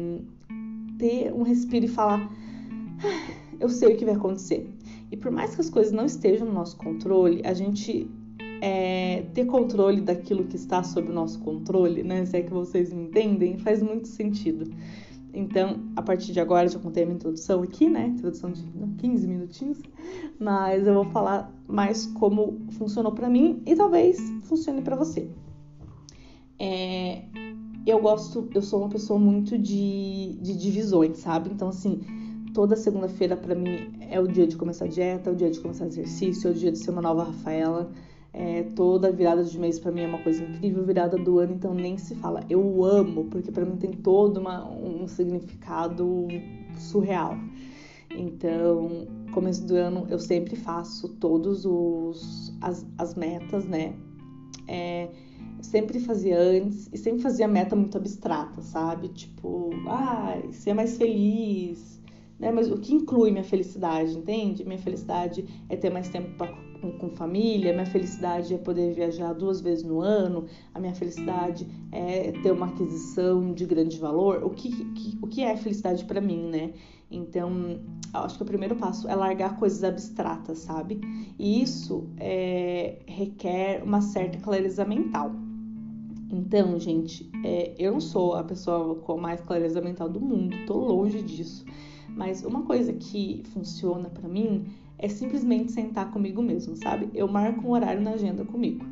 ter 0.98 1.32
um 1.32 1.42
respiro 1.42 1.84
e 1.84 1.88
falar: 1.88 2.30
ah, 3.02 3.32
eu 3.58 3.68
sei 3.68 3.94
o 3.94 3.96
que 3.96 4.04
vai 4.04 4.14
acontecer. 4.14 4.70
E 5.10 5.16
por 5.16 5.30
mais 5.30 5.54
que 5.54 5.60
as 5.60 5.70
coisas 5.70 5.92
não 5.92 6.04
estejam 6.04 6.46
no 6.46 6.52
nosso 6.52 6.76
controle, 6.76 7.40
a 7.44 7.54
gente 7.54 8.10
é, 8.60 9.24
ter 9.34 9.46
controle 9.46 10.00
daquilo 10.00 10.44
que 10.44 10.56
está 10.56 10.82
sob 10.82 11.08
o 11.08 11.12
nosso 11.12 11.38
controle, 11.40 12.02
né? 12.02 12.26
Se 12.26 12.38
é 12.38 12.42
que 12.42 12.52
vocês 12.52 12.92
me 12.92 13.04
entendem, 13.04 13.58
faz 13.58 13.82
muito 13.82 14.08
sentido. 14.08 14.70
Então, 15.36 15.80
a 15.94 16.00
partir 16.00 16.32
de 16.32 16.40
agora, 16.40 16.66
já 16.66 16.78
contei 16.78 17.02
a 17.02 17.06
minha 17.06 17.16
introdução 17.16 17.62
aqui, 17.62 17.90
né? 17.90 18.06
Introdução 18.06 18.50
de 18.50 18.62
15 18.98 19.28
minutinhos, 19.28 19.82
mas 20.40 20.86
eu 20.86 20.94
vou 20.94 21.04
falar 21.04 21.54
mais 21.68 22.06
como 22.06 22.66
funcionou 22.78 23.12
para 23.12 23.28
mim 23.28 23.62
e 23.66 23.76
talvez 23.76 24.18
funcione 24.44 24.80
para 24.80 24.96
você. 24.96 25.28
É, 26.58 27.22
eu 27.86 28.00
gosto, 28.00 28.48
eu 28.54 28.62
sou 28.62 28.80
uma 28.80 28.88
pessoa 28.88 29.18
muito 29.18 29.58
de, 29.58 30.38
de 30.40 30.56
divisões, 30.56 31.18
sabe? 31.18 31.50
Então, 31.52 31.68
assim, 31.68 32.00
toda 32.54 32.74
segunda-feira 32.74 33.36
para 33.36 33.54
mim 33.54 33.92
é 34.00 34.18
o 34.18 34.26
dia 34.26 34.46
de 34.46 34.56
começar 34.56 34.86
a 34.86 34.88
dieta, 34.88 35.28
é 35.28 35.32
o 35.34 35.36
dia 35.36 35.50
de 35.50 35.60
começar 35.60 35.86
exercício, 35.86 36.48
é 36.48 36.50
o 36.50 36.54
dia 36.54 36.72
de 36.72 36.78
ser 36.78 36.90
uma 36.92 37.02
nova 37.02 37.24
Rafaela. 37.24 37.92
É, 38.38 38.64
toda 38.74 39.10
virada 39.10 39.42
de 39.42 39.58
mês 39.58 39.78
para 39.78 39.90
mim 39.90 40.02
é 40.02 40.06
uma 40.06 40.22
coisa 40.22 40.44
incrível, 40.44 40.84
virada 40.84 41.16
do 41.16 41.38
ano 41.38 41.54
então 41.54 41.72
nem 41.72 41.96
se 41.96 42.14
fala. 42.16 42.44
Eu 42.50 42.84
amo, 42.84 43.24
porque 43.24 43.50
para 43.50 43.64
mim 43.64 43.76
tem 43.76 43.92
todo 43.92 44.36
uma, 44.36 44.68
um 44.68 45.08
significado 45.08 46.28
surreal. 46.76 47.34
Então, 48.14 49.08
começo 49.32 49.66
do 49.66 49.74
ano 49.74 50.06
eu 50.10 50.18
sempre 50.18 50.54
faço 50.54 51.08
todos 51.14 51.64
os 51.64 52.54
as, 52.60 52.86
as 52.98 53.14
metas, 53.14 53.64
né? 53.64 53.94
É, 54.68 55.08
sempre 55.62 55.98
fazia 55.98 56.38
antes 56.38 56.90
e 56.92 56.98
sempre 56.98 57.22
fazia 57.22 57.48
meta 57.48 57.74
muito 57.74 57.96
abstrata, 57.96 58.60
sabe? 58.60 59.08
Tipo, 59.08 59.70
ah, 59.88 60.42
ser 60.50 60.74
mais 60.74 60.98
feliz, 60.98 62.02
né? 62.38 62.52
Mas 62.52 62.70
o 62.70 62.76
que 62.76 62.94
inclui 62.94 63.30
minha 63.30 63.44
felicidade, 63.44 64.14
entende? 64.14 64.62
Minha 64.62 64.78
felicidade 64.78 65.46
é 65.70 65.76
ter 65.76 65.88
mais 65.88 66.10
tempo 66.10 66.36
pra, 66.36 66.54
com, 66.78 67.11
família, 67.11 67.73
minha 67.73 67.87
felicidade 67.87 68.54
é 68.54 68.59
poder 68.59 68.95
viajar 68.95 69.33
duas 69.33 69.61
vezes 69.61 69.85
no 69.85 70.00
ano, 70.00 70.47
a 70.75 70.80
minha 70.80 70.95
felicidade 70.95 71.66
é 71.92 72.33
ter 72.33 72.52
uma 72.52 72.66
aquisição 72.66 73.52
de 73.52 73.64
grande 73.64 73.99
valor. 73.99 74.45
O 74.45 74.50
que, 74.50 74.71
que 74.92 75.18
o 75.21 75.26
que 75.26 75.42
é 75.42 75.56
felicidade 75.56 76.04
para 76.04 76.21
mim, 76.21 76.49
né? 76.49 76.73
Então, 77.11 77.80
acho 78.12 78.37
que 78.37 78.42
o 78.42 78.47
primeiro 78.47 78.75
passo 78.75 79.09
é 79.09 79.14
largar 79.14 79.56
coisas 79.59 79.85
abstratas, 79.85 80.59
sabe? 80.59 81.00
E 81.38 81.62
isso 81.62 82.09
é, 82.18 82.99
requer 83.06 83.83
uma 83.85 84.00
certa 84.00 84.38
clareza 84.38 84.85
mental. 84.85 85.30
Então, 86.30 86.78
gente, 86.80 87.30
é, 87.45 87.75
eu 87.78 87.92
não 87.92 88.00
sou 88.00 88.35
a 88.35 88.42
pessoa 88.42 88.97
com 88.97 89.16
mais 89.16 89.40
clareza 89.40 89.80
mental 89.80 90.09
do 90.09 90.21
mundo, 90.21 90.56
tô 90.66 90.75
longe 90.78 91.23
disso. 91.23 91.64
Mas 92.09 92.45
uma 92.45 92.62
coisa 92.62 92.92
que 92.92 93.42
funciona 93.52 94.09
para 94.09 94.28
mim 94.28 94.66
é 94.98 95.08
simplesmente 95.08 95.72
sentar 95.72 96.10
comigo 96.10 96.42
mesmo, 96.42 96.76
sabe? 96.76 97.08
Eu 97.14 97.28
marco 97.28 97.66
um 97.66 97.70
horário 97.70 98.02
na 98.02 98.12
agenda 98.12 98.44
comigo. 98.44 98.84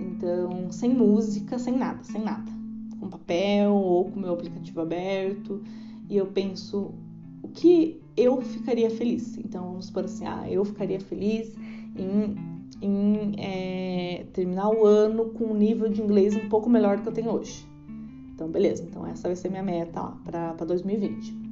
Então, 0.00 0.70
sem 0.70 0.94
música, 0.94 1.58
sem 1.58 1.76
nada, 1.76 2.02
sem 2.04 2.22
nada. 2.22 2.50
Com 2.98 3.08
papel 3.08 3.72
ou 3.72 4.10
com 4.10 4.20
meu 4.20 4.32
aplicativo 4.32 4.80
aberto. 4.80 5.62
E 6.08 6.16
eu 6.16 6.26
penso 6.26 6.94
o 7.42 7.48
que 7.48 8.00
eu 8.16 8.40
ficaria 8.40 8.90
feliz. 8.90 9.36
Então, 9.38 9.64
vamos 9.68 9.86
supor 9.86 10.04
assim, 10.04 10.26
ah, 10.26 10.44
eu 10.48 10.64
ficaria 10.64 11.00
feliz 11.00 11.54
em, 11.96 12.36
em 12.80 13.34
é, 13.38 14.26
terminar 14.32 14.70
o 14.70 14.84
ano 14.84 15.26
com 15.30 15.46
um 15.46 15.54
nível 15.54 15.88
de 15.88 16.00
inglês 16.00 16.36
um 16.36 16.48
pouco 16.48 16.68
melhor 16.70 16.96
do 16.96 17.02
que 17.02 17.08
eu 17.08 17.12
tenho 17.12 17.30
hoje. 17.30 17.66
Então, 18.34 18.48
beleza. 18.48 18.82
Então, 18.82 19.06
essa 19.06 19.28
vai 19.28 19.36
ser 19.36 19.50
minha 19.50 19.62
meta 19.62 20.12
para 20.24 20.52
2020 20.64 21.50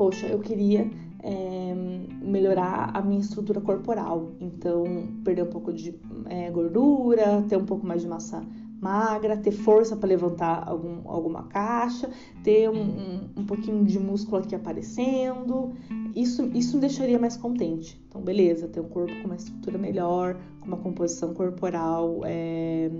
poxa, 0.00 0.26
eu 0.28 0.38
queria 0.38 0.90
é, 1.22 1.74
melhorar 2.22 2.90
a 2.94 3.02
minha 3.02 3.20
estrutura 3.20 3.60
corporal. 3.60 4.32
Então, 4.40 4.84
perder 5.24 5.42
um 5.42 5.50
pouco 5.50 5.72
de 5.72 5.94
é, 6.26 6.50
gordura, 6.50 7.44
ter 7.48 7.56
um 7.56 7.64
pouco 7.64 7.86
mais 7.86 8.02
de 8.02 8.08
massa 8.08 8.44
magra, 8.80 9.36
ter 9.36 9.50
força 9.50 9.94
para 9.94 10.08
levantar 10.08 10.66
algum, 10.66 11.06
alguma 11.06 11.42
caixa, 11.44 12.08
ter 12.42 12.70
um, 12.70 12.80
um, 12.80 13.30
um, 13.36 13.44
pouquinho 13.44 13.84
de 13.84 13.98
músculo 13.98 14.38
aqui 14.38 14.54
aparecendo. 14.54 15.72
Isso, 16.16 16.50
isso 16.54 16.76
me 16.76 16.80
deixaria 16.80 17.18
mais 17.18 17.36
contente. 17.36 18.00
Então, 18.08 18.22
beleza, 18.22 18.68
ter 18.68 18.80
um 18.80 18.88
corpo 18.88 19.12
com 19.20 19.26
uma 19.26 19.36
estrutura 19.36 19.76
melhor, 19.76 20.40
com 20.60 20.66
uma 20.66 20.78
composição 20.78 21.34
corporal 21.34 22.22
é, 22.24 22.90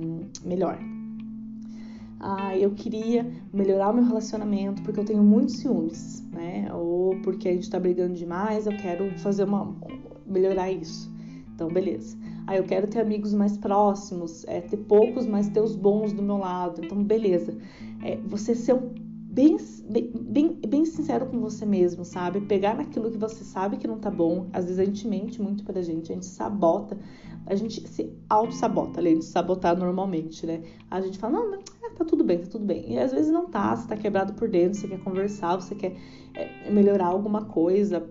melhor 0.44 0.78
ah, 2.20 2.56
eu 2.56 2.72
queria 2.72 3.26
melhorar 3.52 3.90
o 3.90 3.94
meu 3.94 4.04
relacionamento 4.04 4.82
porque 4.82 5.00
eu 5.00 5.04
tenho 5.04 5.22
muitos 5.22 5.56
ciúmes, 5.56 6.22
né? 6.30 6.72
Ou 6.72 7.16
porque 7.22 7.48
a 7.48 7.52
gente 7.52 7.70
tá 7.70 7.80
brigando 7.80 8.14
demais, 8.14 8.66
eu 8.66 8.76
quero 8.76 9.10
fazer 9.18 9.44
uma 9.44 9.74
melhorar 10.26 10.70
isso. 10.70 11.10
Então, 11.54 11.68
beleza. 11.68 12.16
Ah, 12.46 12.56
eu 12.56 12.64
quero 12.64 12.86
ter 12.86 13.00
amigos 13.00 13.32
mais 13.32 13.56
próximos, 13.56 14.44
é, 14.46 14.60
ter 14.60 14.76
poucos, 14.76 15.26
mas 15.26 15.48
ter 15.48 15.60
os 15.60 15.74
bons 15.74 16.12
do 16.12 16.22
meu 16.22 16.36
lado. 16.36 16.84
Então, 16.84 17.02
beleza. 17.02 17.56
É, 18.02 18.16
você 18.16 18.54
ser 18.54 18.74
bem, 19.30 19.56
bem, 20.20 20.58
bem 20.66 20.84
sincero 20.84 21.26
com 21.26 21.38
você 21.40 21.64
mesmo, 21.64 22.04
sabe? 22.04 22.40
Pegar 22.40 22.76
naquilo 22.76 23.10
que 23.10 23.18
você 23.18 23.44
sabe 23.44 23.76
que 23.76 23.86
não 23.86 23.98
tá 23.98 24.10
bom. 24.10 24.46
Às 24.52 24.64
vezes 24.64 24.78
a 24.78 24.84
gente 24.84 25.06
mente 25.06 25.40
muito 25.40 25.64
pra 25.64 25.80
gente, 25.80 26.10
a 26.10 26.14
gente 26.14 26.26
sabota, 26.26 26.98
a 27.46 27.54
gente 27.54 27.86
se 27.88 28.12
auto-sabota, 28.28 29.00
além 29.00 29.18
de 29.18 29.24
sabotar 29.24 29.76
normalmente, 29.76 30.46
né? 30.46 30.62
A 30.90 31.00
gente 31.00 31.18
fala, 31.18 31.44
não, 31.44 31.54
é, 31.54 31.90
tá 31.96 32.04
tudo 32.04 32.22
bem, 32.22 32.38
tá 32.38 32.46
tudo 32.46 32.64
bem. 32.64 32.92
E 32.92 32.98
às 32.98 33.12
vezes 33.12 33.30
não 33.30 33.46
tá, 33.46 33.74
você 33.74 33.88
tá 33.88 33.96
quebrado 33.96 34.34
por 34.34 34.48
dentro, 34.48 34.78
você 34.78 34.88
quer 34.88 35.00
conversar, 35.00 35.56
você 35.56 35.74
quer 35.74 35.96
é, 36.34 36.70
melhorar 36.70 37.06
alguma 37.06 37.44
coisa. 37.44 38.08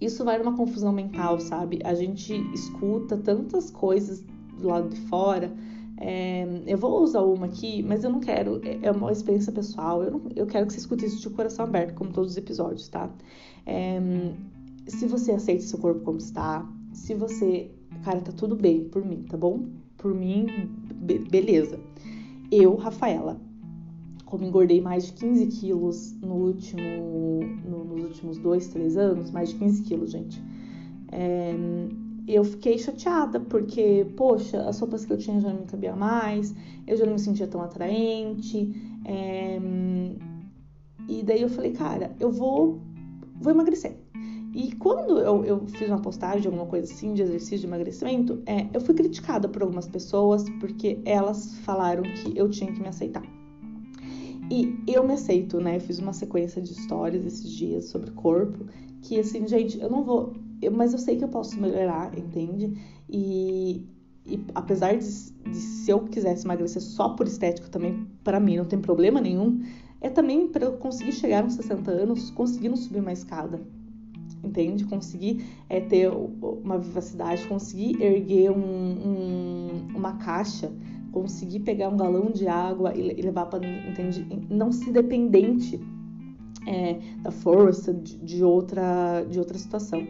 Isso 0.00 0.24
vai 0.24 0.38
numa 0.38 0.56
confusão 0.56 0.92
mental, 0.92 1.38
sabe? 1.40 1.80
A 1.84 1.94
gente 1.94 2.34
escuta 2.52 3.16
tantas 3.16 3.70
coisas 3.70 4.24
do 4.58 4.68
lado 4.68 4.88
de 4.88 5.00
fora 5.02 5.52
é, 5.96 6.44
eu 6.66 6.76
vou 6.76 7.02
usar 7.02 7.22
uma 7.22 7.46
aqui, 7.46 7.82
mas 7.82 8.02
eu 8.02 8.10
não 8.10 8.20
quero, 8.20 8.60
é, 8.64 8.78
é 8.82 8.90
uma 8.90 9.12
experiência 9.12 9.52
pessoal. 9.52 10.02
Eu, 10.02 10.10
não, 10.10 10.22
eu 10.34 10.46
quero 10.46 10.66
que 10.66 10.72
você 10.72 10.80
escute 10.80 11.04
isso 11.04 11.20
de 11.20 11.30
coração 11.30 11.64
aberto, 11.64 11.94
como 11.94 12.12
todos 12.12 12.32
os 12.32 12.36
episódios, 12.36 12.88
tá? 12.88 13.10
É, 13.64 14.00
se 14.86 15.06
você 15.06 15.32
aceita 15.32 15.62
seu 15.62 15.78
corpo 15.78 16.00
como 16.00 16.18
está, 16.18 16.66
se 16.92 17.14
você, 17.14 17.70
cara, 18.02 18.20
tá 18.20 18.32
tudo 18.32 18.56
bem 18.56 18.84
por 18.88 19.04
mim, 19.04 19.22
tá 19.28 19.36
bom? 19.36 19.66
Por 19.96 20.14
mim, 20.14 20.46
be 20.94 21.18
beleza. 21.18 21.78
Eu, 22.50 22.74
Rafaela, 22.76 23.40
como 24.24 24.44
engordei 24.44 24.80
mais 24.80 25.06
de 25.06 25.12
15 25.12 25.46
quilos 25.46 26.12
no 26.20 26.34
último, 26.34 26.82
no, 27.68 27.84
nos 27.84 28.04
últimos 28.04 28.38
dois, 28.38 28.68
três 28.68 28.96
anos, 28.96 29.30
mais 29.30 29.50
de 29.50 29.56
15 29.56 29.82
quilos, 29.82 30.10
gente. 30.10 30.42
É, 31.12 31.54
eu 32.26 32.42
fiquei 32.42 32.78
chateada, 32.78 33.38
porque, 33.38 34.06
poxa, 34.16 34.62
as 34.62 34.78
roupas 34.80 35.04
que 35.04 35.12
eu 35.12 35.18
tinha 35.18 35.40
já 35.40 35.52
não 35.52 35.60
me 35.60 35.66
cabia 35.66 35.94
mais, 35.94 36.54
eu 36.86 36.96
já 36.96 37.04
não 37.04 37.12
me 37.12 37.18
sentia 37.18 37.46
tão 37.46 37.62
atraente. 37.62 38.72
É... 39.04 39.60
E 41.06 41.22
daí 41.22 41.42
eu 41.42 41.50
falei, 41.50 41.72
cara, 41.72 42.16
eu 42.18 42.30
vou, 42.30 42.80
vou 43.40 43.52
emagrecer. 43.52 43.98
E 44.54 44.72
quando 44.76 45.18
eu, 45.18 45.44
eu 45.44 45.66
fiz 45.66 45.88
uma 45.88 46.00
postagem, 46.00 46.46
alguma 46.46 46.66
coisa 46.66 46.92
assim, 46.92 47.12
de 47.12 47.22
exercício 47.22 47.58
de 47.58 47.66
emagrecimento, 47.66 48.40
é, 48.46 48.66
eu 48.72 48.80
fui 48.80 48.94
criticada 48.94 49.48
por 49.48 49.62
algumas 49.62 49.88
pessoas, 49.88 50.48
porque 50.60 51.00
elas 51.04 51.58
falaram 51.58 52.02
que 52.02 52.38
eu 52.38 52.48
tinha 52.48 52.72
que 52.72 52.80
me 52.80 52.88
aceitar. 52.88 53.24
E 54.50 54.78
eu 54.86 55.04
me 55.04 55.14
aceito, 55.14 55.58
né? 55.60 55.76
Eu 55.76 55.80
fiz 55.80 55.98
uma 55.98 56.12
sequência 56.12 56.62
de 56.62 56.70
histórias 56.70 57.26
esses 57.26 57.50
dias 57.50 57.86
sobre 57.86 58.10
corpo, 58.12 58.66
que 59.02 59.18
assim, 59.18 59.46
gente, 59.48 59.80
eu 59.80 59.90
não 59.90 60.04
vou 60.04 60.34
eu, 60.62 60.72
mas 60.72 60.92
eu 60.92 60.98
sei 60.98 61.16
que 61.16 61.24
eu 61.24 61.28
posso 61.28 61.60
melhorar, 61.60 62.16
entende? 62.16 62.72
E, 63.08 63.84
e 64.24 64.40
apesar 64.54 64.96
de, 64.96 65.04
de, 65.04 65.56
se 65.56 65.90
eu 65.90 66.00
quisesse 66.00 66.46
emagrecer 66.46 66.80
só 66.80 67.10
por 67.10 67.26
estética 67.26 67.68
também, 67.68 68.06
para 68.22 68.40
mim 68.40 68.56
não 68.56 68.64
tem 68.64 68.80
problema 68.80 69.20
nenhum, 69.20 69.62
é 70.00 70.08
também 70.08 70.48
para 70.48 70.64
eu 70.64 70.72
conseguir 70.74 71.12
chegar 71.12 71.42
aos 71.42 71.54
60 71.54 71.90
anos 71.90 72.30
conseguindo 72.30 72.76
subir 72.76 73.00
uma 73.00 73.12
escada, 73.12 73.60
entende? 74.44 74.84
Conseguir 74.84 75.44
é, 75.68 75.80
ter 75.80 76.10
uma 76.10 76.78
vivacidade, 76.78 77.46
conseguir 77.46 78.00
erguer 78.02 78.50
um, 78.50 78.56
um, 78.58 79.96
uma 79.96 80.14
caixa, 80.14 80.72
conseguir 81.12 81.60
pegar 81.60 81.88
um 81.88 81.96
galão 81.96 82.30
de 82.30 82.48
água 82.48 82.94
e, 82.94 83.22
levar 83.22 83.46
para, 83.46 83.66
entende? 83.66 84.26
Não 84.50 84.72
ser 84.72 84.92
dependente 84.92 85.80
é, 86.66 86.98
da 87.22 87.30
força, 87.30 87.92
de, 87.92 88.16
de, 88.18 88.44
outra, 88.44 89.24
de 89.24 89.38
outra 89.38 89.56
situação. 89.56 90.06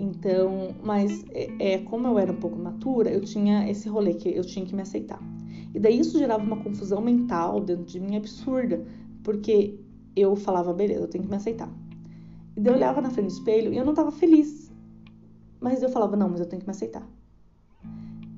Então, 0.00 0.74
mas 0.82 1.24
é, 1.32 1.74
é, 1.74 1.78
como 1.78 2.06
eu 2.06 2.18
era 2.18 2.32
um 2.32 2.36
pouco 2.36 2.56
matura, 2.56 3.10
eu 3.10 3.20
tinha 3.20 3.68
esse 3.68 3.88
rolê 3.88 4.14
que 4.14 4.28
eu 4.28 4.44
tinha 4.44 4.64
que 4.64 4.74
me 4.74 4.82
aceitar. 4.82 5.20
E 5.74 5.78
daí 5.78 5.98
isso 5.98 6.18
gerava 6.18 6.42
uma 6.42 6.56
confusão 6.56 7.00
mental 7.00 7.60
dentro 7.60 7.84
de 7.84 8.00
mim 8.00 8.16
absurda, 8.16 8.84
porque 9.22 9.78
eu 10.16 10.34
falava, 10.34 10.72
beleza, 10.72 11.00
eu 11.00 11.08
tenho 11.08 11.24
que 11.24 11.30
me 11.30 11.36
aceitar. 11.36 11.70
E 12.58 12.66
eu 12.66 12.74
olhava 12.74 13.00
na 13.00 13.08
frente 13.08 13.28
do 13.28 13.32
espelho 13.32 13.72
e 13.72 13.76
eu 13.76 13.84
não 13.84 13.94
tava 13.94 14.10
feliz. 14.10 14.72
Mas 15.60 15.80
eu 15.80 15.88
falava, 15.88 16.16
não, 16.16 16.28
mas 16.28 16.40
eu 16.40 16.46
tenho 16.46 16.60
que 16.60 16.66
me 16.66 16.72
aceitar. 16.72 17.08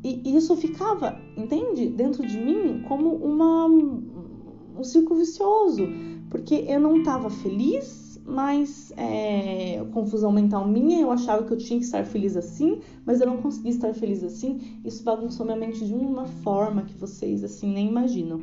E 0.05 0.37
isso 0.37 0.55
ficava, 0.57 1.19
entende? 1.37 1.89
Dentro 1.89 2.27
de 2.27 2.39
mim 2.39 2.83
como 2.87 3.15
uma, 3.15 3.67
um 3.67 4.85
círculo 4.85 5.21
vicioso. 5.21 5.87
Porque 6.29 6.67
eu 6.69 6.79
não 6.79 7.03
tava 7.03 7.31
feliz 7.31 8.21
mais 8.27 8.93
é, 8.97 9.83
confusão 9.93 10.31
mental 10.31 10.69
minha, 10.69 11.01
eu 11.01 11.11
achava 11.11 11.43
que 11.45 11.53
eu 11.53 11.59
tinha 11.59 11.79
que 11.79 11.85
estar 11.85 12.05
feliz 12.05 12.37
assim, 12.37 12.79
mas 13.05 13.21
eu 13.21 13.27
não 13.27 13.39
conseguia 13.39 13.73
estar 13.73 13.93
feliz 13.95 14.23
assim. 14.23 14.81
Isso 14.85 15.03
bagunçou 15.03 15.45
minha 15.45 15.59
mente 15.59 15.85
de 15.85 15.95
uma 15.95 16.27
forma 16.27 16.83
que 16.83 16.95
vocês 16.97 17.43
assim 17.43 17.73
nem 17.73 17.89
imaginam. 17.89 18.41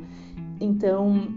Então, 0.60 1.28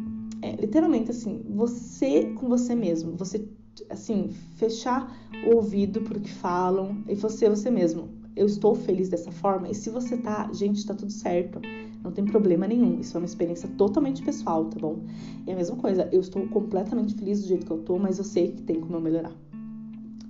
é, 0.41 0.55
literalmente 0.55 1.11
assim, 1.11 1.41
você 1.49 2.33
com 2.35 2.49
você 2.49 2.75
mesmo, 2.75 3.15
você 3.15 3.47
assim 3.89 4.29
fechar 4.55 5.15
o 5.45 5.55
ouvido 5.55 6.01
para 6.01 6.17
o 6.17 6.21
que 6.21 6.31
falam 6.31 7.03
e 7.07 7.15
você 7.15 7.49
você 7.49 7.69
mesmo. 7.69 8.09
Eu 8.35 8.45
estou 8.45 8.73
feliz 8.75 9.09
dessa 9.09 9.31
forma 9.31 9.69
e 9.69 9.75
se 9.75 9.89
você 9.89 10.15
tá, 10.17 10.49
gente, 10.53 10.85
tá 10.85 10.93
tudo 10.93 11.11
certo. 11.11 11.59
Não 12.01 12.11
tem 12.11 12.25
problema 12.25 12.67
nenhum. 12.67 12.99
Isso 12.99 13.15
é 13.17 13.19
uma 13.19 13.25
experiência 13.25 13.69
totalmente 13.77 14.23
pessoal, 14.23 14.65
tá 14.65 14.79
bom? 14.79 15.01
E 15.45 15.51
a 15.51 15.55
mesma 15.55 15.75
coisa, 15.75 16.07
eu 16.11 16.21
estou 16.21 16.47
completamente 16.47 17.13
feliz 17.13 17.41
do 17.41 17.47
jeito 17.47 17.65
que 17.65 17.71
eu 17.71 17.79
tô, 17.79 17.99
mas 17.99 18.17
eu 18.17 18.23
sei 18.23 18.53
que 18.53 18.63
tem 18.63 18.79
como 18.79 18.95
eu 18.95 19.01
melhorar. 19.01 19.33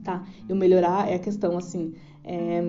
Tá? 0.04 0.25
E 0.49 0.51
o 0.51 0.56
melhorar 0.56 1.10
é 1.10 1.15
a 1.15 1.19
questão 1.19 1.58
assim. 1.58 1.93
É, 2.23 2.62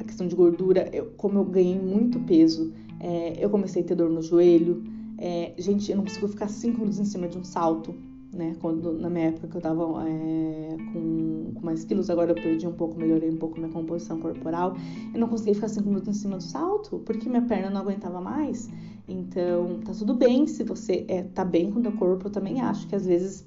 a 0.00 0.04
questão 0.04 0.26
de 0.26 0.34
gordura, 0.34 0.88
eu, 0.92 1.06
como 1.16 1.38
eu 1.38 1.44
ganhei 1.44 1.78
muito 1.78 2.18
peso, 2.20 2.72
é, 3.00 3.42
eu 3.42 3.48
comecei 3.48 3.82
a 3.82 3.84
ter 3.84 3.94
dor 3.94 4.10
no 4.10 4.20
joelho. 4.20 4.82
É, 5.16 5.54
gente, 5.56 5.90
eu 5.90 5.96
não 5.96 6.04
consigo 6.04 6.28
ficar 6.28 6.48
cinco 6.48 6.80
minutos 6.80 6.98
em 6.98 7.04
cima 7.04 7.28
de 7.28 7.38
um 7.38 7.44
salto 7.44 7.94
né? 8.38 8.56
Quando, 8.60 8.92
na 8.92 9.10
minha 9.10 9.26
época 9.26 9.48
que 9.48 9.56
eu 9.56 9.60
tava 9.60 9.82
é, 10.08 10.76
com, 10.92 11.52
com 11.54 11.60
mais 11.60 11.84
quilos, 11.84 12.08
agora 12.08 12.30
eu 12.30 12.34
perdi 12.34 12.66
um 12.66 12.72
pouco, 12.72 12.96
melhorei 12.98 13.28
um 13.28 13.36
pouco 13.36 13.58
minha 13.58 13.70
composição 13.70 14.18
corporal. 14.20 14.76
Eu 15.12 15.20
não 15.20 15.28
conseguia 15.28 15.54
ficar 15.54 15.68
cinco 15.68 15.88
minutos 15.88 16.08
em 16.08 16.12
cima 16.18 16.36
do 16.36 16.42
salto, 16.42 17.00
porque 17.00 17.28
minha 17.28 17.42
perna 17.42 17.68
não 17.68 17.80
aguentava 17.80 18.20
mais. 18.20 18.70
Então, 19.08 19.80
tá 19.84 19.92
tudo 19.92 20.14
bem 20.14 20.46
se 20.46 20.62
você 20.62 21.04
é, 21.08 21.22
tá 21.22 21.44
bem 21.44 21.70
com 21.70 21.80
o 21.80 21.82
teu 21.82 21.92
corpo. 21.92 22.28
Eu 22.28 22.30
também 22.30 22.60
acho 22.60 22.86
que 22.86 22.94
às 22.94 23.04
vezes 23.04 23.44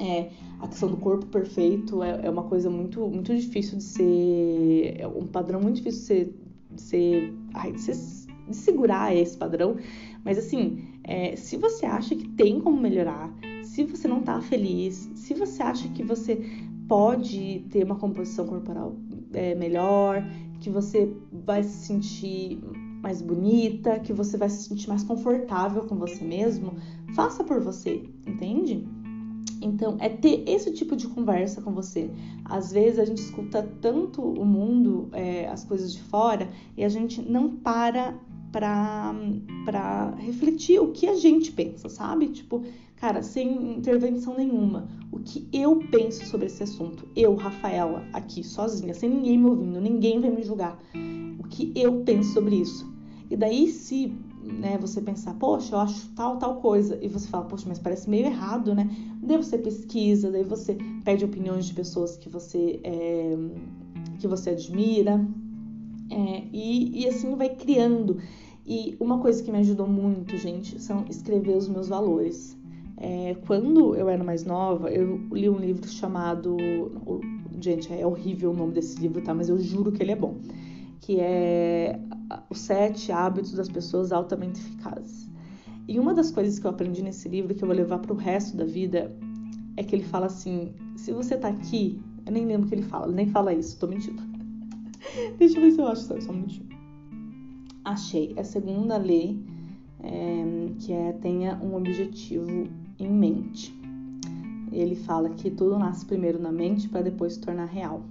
é, 0.00 0.30
a 0.60 0.68
questão 0.68 0.90
do 0.90 0.96
corpo 0.96 1.26
perfeito 1.26 2.02
é, 2.02 2.26
é, 2.26 2.30
uma 2.30 2.44
coisa 2.44 2.68
muito, 2.68 3.06
muito 3.06 3.34
difícil 3.34 3.78
de 3.78 3.84
ser. 3.84 4.96
É 4.98 5.06
um 5.06 5.26
padrão 5.26 5.60
muito 5.60 5.76
difícil 5.76 6.00
de 6.00 6.06
ser. 6.06 6.34
De, 6.70 6.82
ser, 6.82 7.34
ai, 7.54 7.72
de, 7.72 7.80
ser, 7.80 7.96
de 8.48 8.56
segurar 8.56 9.14
esse 9.14 9.36
padrão. 9.36 9.76
Mas 10.24 10.38
assim, 10.38 10.84
é, 11.02 11.34
se 11.36 11.56
você 11.56 11.86
acha 11.86 12.14
que 12.14 12.28
tem 12.28 12.60
como 12.60 12.78
melhorar, 12.78 13.32
se 13.78 13.84
você 13.84 14.08
não 14.08 14.22
tá 14.22 14.40
feliz, 14.40 15.08
se 15.14 15.34
você 15.34 15.62
acha 15.62 15.88
que 15.90 16.02
você 16.02 16.44
pode 16.88 17.64
ter 17.70 17.84
uma 17.84 17.94
composição 17.94 18.44
corporal 18.44 18.96
é, 19.32 19.54
melhor, 19.54 20.20
que 20.58 20.68
você 20.68 21.14
vai 21.30 21.62
se 21.62 21.86
sentir 21.86 22.58
mais 23.00 23.22
bonita, 23.22 24.00
que 24.00 24.12
você 24.12 24.36
vai 24.36 24.48
se 24.48 24.64
sentir 24.64 24.88
mais 24.88 25.04
confortável 25.04 25.84
com 25.84 25.94
você 25.94 26.24
mesmo, 26.24 26.72
faça 27.14 27.44
por 27.44 27.60
você, 27.60 28.02
entende? 28.26 28.84
Então, 29.62 29.96
é 30.00 30.08
ter 30.08 30.42
esse 30.48 30.72
tipo 30.72 30.96
de 30.96 31.06
conversa 31.06 31.62
com 31.62 31.72
você. 31.72 32.10
Às 32.44 32.72
vezes 32.72 32.98
a 32.98 33.04
gente 33.04 33.18
escuta 33.18 33.62
tanto 33.80 34.20
o 34.20 34.44
mundo, 34.44 35.08
é, 35.12 35.46
as 35.46 35.62
coisas 35.62 35.92
de 35.92 36.02
fora, 36.02 36.48
e 36.76 36.82
a 36.82 36.88
gente 36.88 37.22
não 37.22 37.48
para 37.48 38.18
para 38.50 40.14
refletir 40.16 40.80
o 40.80 40.90
que 40.90 41.06
a 41.06 41.14
gente 41.14 41.52
pensa, 41.52 41.88
sabe? 41.90 42.28
Tipo, 42.28 42.64
cara, 43.00 43.22
sem 43.22 43.76
intervenção 43.76 44.36
nenhuma. 44.36 44.88
O 45.10 45.18
que 45.18 45.48
eu 45.52 45.78
penso 45.90 46.26
sobre 46.26 46.46
esse 46.46 46.62
assunto? 46.62 47.08
Eu, 47.14 47.34
Rafaela, 47.34 48.04
aqui 48.12 48.42
sozinha, 48.42 48.92
sem 48.92 49.08
ninguém 49.08 49.38
me 49.38 49.46
ouvindo, 49.46 49.80
ninguém 49.80 50.20
vai 50.20 50.30
me 50.30 50.42
julgar. 50.42 50.78
O 51.38 51.44
que 51.44 51.72
eu 51.74 52.02
penso 52.02 52.34
sobre 52.34 52.56
isso? 52.56 52.92
E 53.30 53.36
daí, 53.36 53.68
se 53.68 54.12
né, 54.42 54.78
você 54.78 55.00
pensar, 55.00 55.34
poxa, 55.34 55.74
eu 55.74 55.80
acho 55.80 56.08
tal, 56.14 56.38
tal 56.38 56.56
coisa, 56.56 56.98
e 57.02 57.08
você 57.08 57.28
fala, 57.28 57.44
poxa, 57.44 57.66
mas 57.68 57.78
parece 57.78 58.08
meio 58.08 58.26
errado, 58.26 58.74
né? 58.74 58.88
Daí 59.22 59.36
você 59.36 59.58
pesquisa, 59.58 60.30
daí 60.30 60.44
você 60.44 60.76
pede 61.04 61.24
opiniões 61.24 61.66
de 61.66 61.74
pessoas 61.74 62.16
que 62.16 62.28
você, 62.28 62.80
é, 62.82 63.36
que 64.18 64.26
você 64.26 64.50
admira, 64.50 65.24
é, 66.10 66.42
e, 66.52 67.02
e 67.02 67.08
assim 67.08 67.34
vai 67.36 67.50
criando. 67.50 68.18
E 68.66 68.96
uma 69.00 69.18
coisa 69.18 69.42
que 69.42 69.50
me 69.50 69.58
ajudou 69.58 69.86
muito, 69.86 70.36
gente, 70.36 70.80
são 70.80 71.04
escrever 71.08 71.56
os 71.56 71.68
meus 71.68 71.88
valores. 71.88 72.57
É, 73.00 73.36
quando 73.46 73.94
eu 73.94 74.08
era 74.08 74.24
mais 74.24 74.44
nova, 74.44 74.90
eu 74.90 75.20
li 75.32 75.48
um 75.48 75.58
livro 75.58 75.88
chamado. 75.88 76.56
Gente, 77.60 77.92
é 77.92 78.04
horrível 78.04 78.50
o 78.50 78.54
nome 78.54 78.72
desse 78.72 79.00
livro, 79.00 79.22
tá? 79.22 79.32
Mas 79.32 79.48
eu 79.48 79.58
juro 79.58 79.92
que 79.92 80.02
ele 80.02 80.12
é 80.12 80.16
bom. 80.16 80.36
Que 81.00 81.20
é 81.20 81.98
Os 82.50 82.58
Sete 82.58 83.12
Hábitos 83.12 83.52
das 83.52 83.68
Pessoas 83.68 84.10
Altamente 84.10 84.60
Eficazes. 84.60 85.28
E 85.86 85.98
uma 85.98 86.12
das 86.12 86.30
coisas 86.30 86.58
que 86.58 86.66
eu 86.66 86.70
aprendi 86.70 87.02
nesse 87.02 87.28
livro, 87.28 87.54
que 87.54 87.62
eu 87.62 87.68
vou 87.68 87.76
levar 87.76 87.98
para 88.00 88.12
o 88.12 88.16
resto 88.16 88.56
da 88.56 88.64
vida, 88.64 89.14
é 89.76 89.84
que 89.84 89.94
ele 89.94 90.04
fala 90.04 90.26
assim: 90.26 90.72
se 90.96 91.12
você 91.12 91.36
tá 91.36 91.48
aqui. 91.48 92.00
Eu 92.26 92.32
nem 92.32 92.44
lembro 92.44 92.66
o 92.66 92.68
que 92.68 92.74
ele 92.74 92.82
fala, 92.82 93.10
nem 93.10 93.26
fala 93.26 93.54
isso, 93.54 93.78
tô 93.78 93.86
mentindo. 93.86 94.22
Deixa 95.38 95.56
eu 95.56 95.62
ver 95.62 95.70
se 95.70 95.80
eu 95.80 95.86
acho 95.86 96.02
só, 96.02 96.20
só 96.20 96.30
um 96.30 96.34
minutinho. 96.34 96.68
Achei. 97.82 98.34
É 98.36 98.40
a 98.40 98.44
segunda 98.44 98.98
lei, 98.98 99.42
é, 100.02 100.44
que 100.78 100.92
é 100.92 101.12
tenha 101.12 101.58
um 101.62 101.74
objetivo 101.74 102.68
em 102.98 103.10
mente. 103.10 103.74
Ele 104.72 104.94
fala 104.94 105.30
que 105.30 105.50
tudo 105.50 105.78
nasce 105.78 106.04
primeiro 106.04 106.38
na 106.38 106.52
mente 106.52 106.88
para 106.88 107.02
depois 107.02 107.34
se 107.34 107.40
tornar 107.40 107.66
real. 107.66 108.02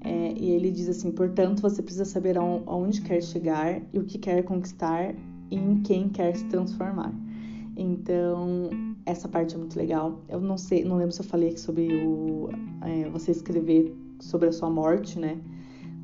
É, 0.00 0.32
e 0.36 0.50
ele 0.50 0.70
diz 0.70 0.88
assim: 0.88 1.10
portanto, 1.10 1.60
você 1.60 1.82
precisa 1.82 2.04
saber 2.04 2.38
aonde 2.38 3.00
quer 3.02 3.22
chegar 3.22 3.82
e 3.92 3.98
o 3.98 4.04
que 4.04 4.18
quer 4.18 4.42
conquistar 4.44 5.14
e 5.50 5.56
em 5.56 5.82
quem 5.82 6.08
quer 6.08 6.36
se 6.36 6.44
transformar. 6.46 7.12
Então, 7.76 8.70
essa 9.04 9.28
parte 9.28 9.54
é 9.54 9.58
muito 9.58 9.76
legal. 9.76 10.20
Eu 10.28 10.40
não 10.40 10.56
sei, 10.56 10.84
não 10.84 10.96
lembro 10.96 11.12
se 11.12 11.20
eu 11.20 11.26
falei 11.26 11.50
aqui 11.50 11.60
sobre 11.60 12.04
o, 12.04 12.48
é, 12.82 13.08
você 13.10 13.32
escrever 13.32 13.94
sobre 14.20 14.48
a 14.48 14.52
sua 14.52 14.70
morte, 14.70 15.18
né? 15.18 15.38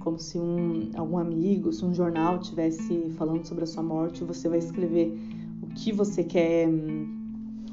Como 0.01 0.19
se 0.19 0.38
um, 0.38 0.91
algum 0.97 1.17
amigo, 1.17 1.73
se 1.73 1.85
um 1.85 1.95
jornal 1.95 2.41
tivesse 2.41 3.09
falando 3.17 3.47
sobre 3.47 3.65
a 3.65 3.67
sua 3.67 3.83
morte, 3.83 4.25
você 4.25 4.49
vai 4.49 4.59
escrever 4.59 5.17
o 5.62 5.67
que 5.69 5.93
você 5.93 6.25
quer 6.25 6.69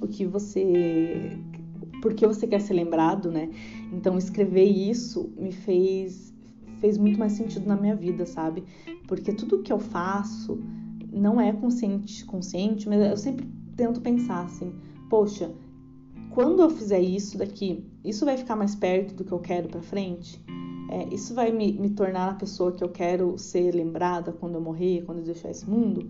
o 0.02 0.08
que 0.08 0.26
você 0.26 1.38
por 2.02 2.14
que 2.14 2.26
você 2.26 2.48
quer 2.48 2.62
ser 2.62 2.74
lembrado, 2.74 3.30
né? 3.30 3.50
Então 3.92 4.18
escrever 4.18 4.66
isso 4.66 5.32
me 5.38 5.52
fez 5.52 6.34
fez 6.80 6.98
muito 6.98 7.20
mais 7.20 7.34
sentido 7.34 7.68
na 7.68 7.76
minha 7.76 7.96
vida, 7.96 8.26
sabe? 8.26 8.64
Porque 9.08 9.34
tudo 9.34 9.62
que 9.62 9.72
eu 9.72 9.80
faço 9.80 10.60
não 11.12 11.40
é 11.40 11.52
consciente, 11.52 12.24
consciente, 12.26 12.88
mas 12.88 13.02
eu 13.02 13.18
sempre 13.18 13.48
tento 13.76 14.00
pensar 14.02 14.46
assim, 14.46 14.74
poxa, 15.10 15.52
quando 16.30 16.62
eu 16.62 16.70
fizer 16.70 17.02
isso 17.02 17.38
daqui, 17.38 17.84
isso 18.04 18.24
vai 18.24 18.38
ficar 18.38 18.56
mais 18.56 18.76
perto 18.76 19.14
do 19.14 19.26
que 19.26 19.32
eu 19.32 19.40
quero 19.40 19.68
para 19.68 19.82
frente? 19.82 20.40
É, 20.90 21.14
isso 21.14 21.34
vai 21.34 21.52
me, 21.52 21.74
me 21.74 21.90
tornar 21.90 22.30
a 22.30 22.34
pessoa 22.34 22.72
que 22.72 22.84
eu 22.84 22.90
quero 22.90 23.38
ser 23.38 23.74
lembrada 23.74 24.32
quando 24.32 24.56
eu 24.56 24.62
morrer, 24.62 25.04
quando 25.06 25.20
eu 25.20 25.26
deixar 25.26 25.52
esse 25.52 25.70
mundo? 25.70 26.10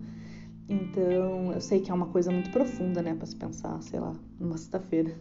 Então, 0.70 1.52
eu 1.52 1.60
sei 1.60 1.80
que 1.80 1.90
é 1.90 1.94
uma 1.94 2.06
coisa 2.06 2.30
muito 2.30 2.48
profunda, 2.52 3.02
né, 3.02 3.12
para 3.12 3.26
se 3.26 3.34
pensar, 3.34 3.82
sei 3.82 3.98
lá, 3.98 4.14
numa 4.38 4.56
sexta-feira. 4.56 5.12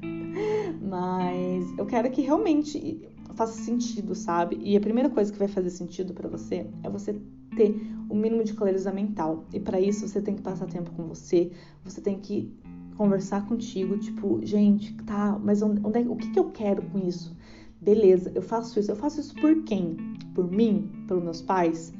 Mas 0.80 1.76
eu 1.76 1.84
quero 1.84 2.10
que 2.10 2.22
realmente 2.22 3.06
faça 3.34 3.60
sentido, 3.60 4.14
sabe? 4.14 4.58
E 4.62 4.78
a 4.78 4.80
primeira 4.80 5.10
coisa 5.10 5.30
que 5.30 5.38
vai 5.38 5.46
fazer 5.46 5.68
sentido 5.68 6.14
para 6.14 6.26
você 6.26 6.66
é 6.82 6.88
você 6.88 7.20
ter 7.54 7.78
o 8.08 8.14
mínimo 8.14 8.42
de 8.42 8.54
clareza 8.54 8.90
mental. 8.90 9.44
E 9.52 9.60
para 9.60 9.78
isso 9.78 10.08
você 10.08 10.22
tem 10.22 10.34
que 10.34 10.40
passar 10.40 10.66
tempo 10.66 10.90
com 10.92 11.06
você, 11.06 11.52
você 11.84 12.00
tem 12.00 12.18
que 12.18 12.50
conversar 12.96 13.46
contigo, 13.46 13.98
tipo, 13.98 14.40
gente, 14.42 14.94
tá, 15.04 15.38
mas 15.38 15.60
onde, 15.60 15.86
onde 15.86 15.98
é, 15.98 16.08
o 16.08 16.16
que, 16.16 16.30
que 16.30 16.38
eu 16.38 16.50
quero 16.50 16.80
com 16.82 16.98
isso? 17.06 17.36
Beleza, 17.78 18.32
eu 18.34 18.42
faço 18.42 18.80
isso. 18.80 18.90
Eu 18.90 18.96
faço 18.96 19.20
isso 19.20 19.34
por 19.34 19.62
quem? 19.64 19.96
Por 20.34 20.50
mim? 20.50 20.90
Pelos 21.06 21.22
meus 21.22 21.42
pais? 21.42 21.92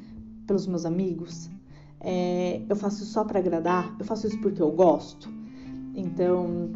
Pelos 0.46 0.66
meus 0.66 0.86
amigos? 0.86 1.50
É, 2.00 2.62
eu 2.68 2.76
faço 2.76 3.04
só 3.04 3.24
para 3.24 3.38
agradar, 3.38 3.94
eu 3.98 4.04
faço 4.04 4.26
isso 4.26 4.40
porque 4.40 4.62
eu 4.62 4.70
gosto. 4.70 5.28
Então, 5.94 6.70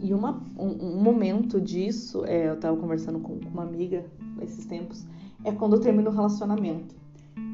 e 0.00 0.12
uma, 0.12 0.42
um, 0.58 0.96
um 0.96 1.02
momento 1.02 1.60
disso, 1.60 2.24
é, 2.24 2.48
eu 2.48 2.58
tava 2.58 2.76
conversando 2.76 3.20
com, 3.20 3.38
com 3.38 3.48
uma 3.48 3.62
amiga 3.62 4.04
esses 4.40 4.66
tempos, 4.66 5.06
é 5.44 5.52
quando 5.52 5.76
eu 5.76 5.80
termino 5.80 6.10
o 6.10 6.12
relacionamento. 6.12 6.94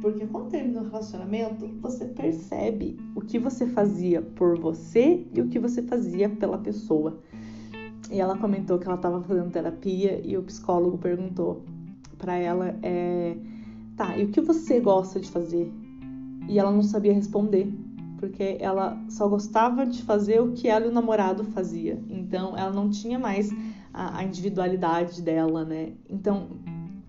Porque 0.00 0.26
quando 0.26 0.48
termina 0.48 0.80
o 0.80 0.84
relacionamento, 0.84 1.66
você 1.80 2.04
percebe 2.04 2.98
o 3.14 3.20
que 3.20 3.38
você 3.38 3.66
fazia 3.66 4.22
por 4.22 4.58
você 4.58 5.26
e 5.32 5.40
o 5.40 5.48
que 5.48 5.58
você 5.58 5.82
fazia 5.82 6.28
pela 6.28 6.58
pessoa. 6.58 7.18
e 8.10 8.20
ela 8.20 8.38
comentou 8.38 8.78
que 8.78 8.86
ela 8.86 8.96
estava 8.96 9.20
fazendo 9.22 9.50
terapia 9.50 10.20
e 10.24 10.36
o 10.36 10.42
psicólogo 10.42 10.96
perguntou 10.96 11.62
para 12.16 12.36
ela 12.36 12.74
é, 12.82 13.36
tá, 13.96 14.16
e 14.16 14.24
o 14.24 14.28
que 14.28 14.40
você 14.40 14.80
gosta 14.80 15.20
de 15.20 15.30
fazer? 15.30 15.70
E 16.48 16.58
ela 16.58 16.72
não 16.72 16.82
sabia 16.82 17.12
responder, 17.12 17.70
porque 18.18 18.56
ela 18.58 18.98
só 19.08 19.28
gostava 19.28 19.86
de 19.86 20.02
fazer 20.02 20.40
o 20.40 20.52
que 20.52 20.66
ela 20.66 20.86
e 20.86 20.88
o 20.88 20.92
namorado 20.92 21.44
fazia. 21.44 22.02
Então 22.08 22.56
ela 22.56 22.72
não 22.72 22.90
tinha 22.90 23.18
mais 23.18 23.50
a, 23.92 24.18
a 24.18 24.24
individualidade 24.24 25.22
dela, 25.22 25.64
né? 25.64 25.92
Então 26.08 26.48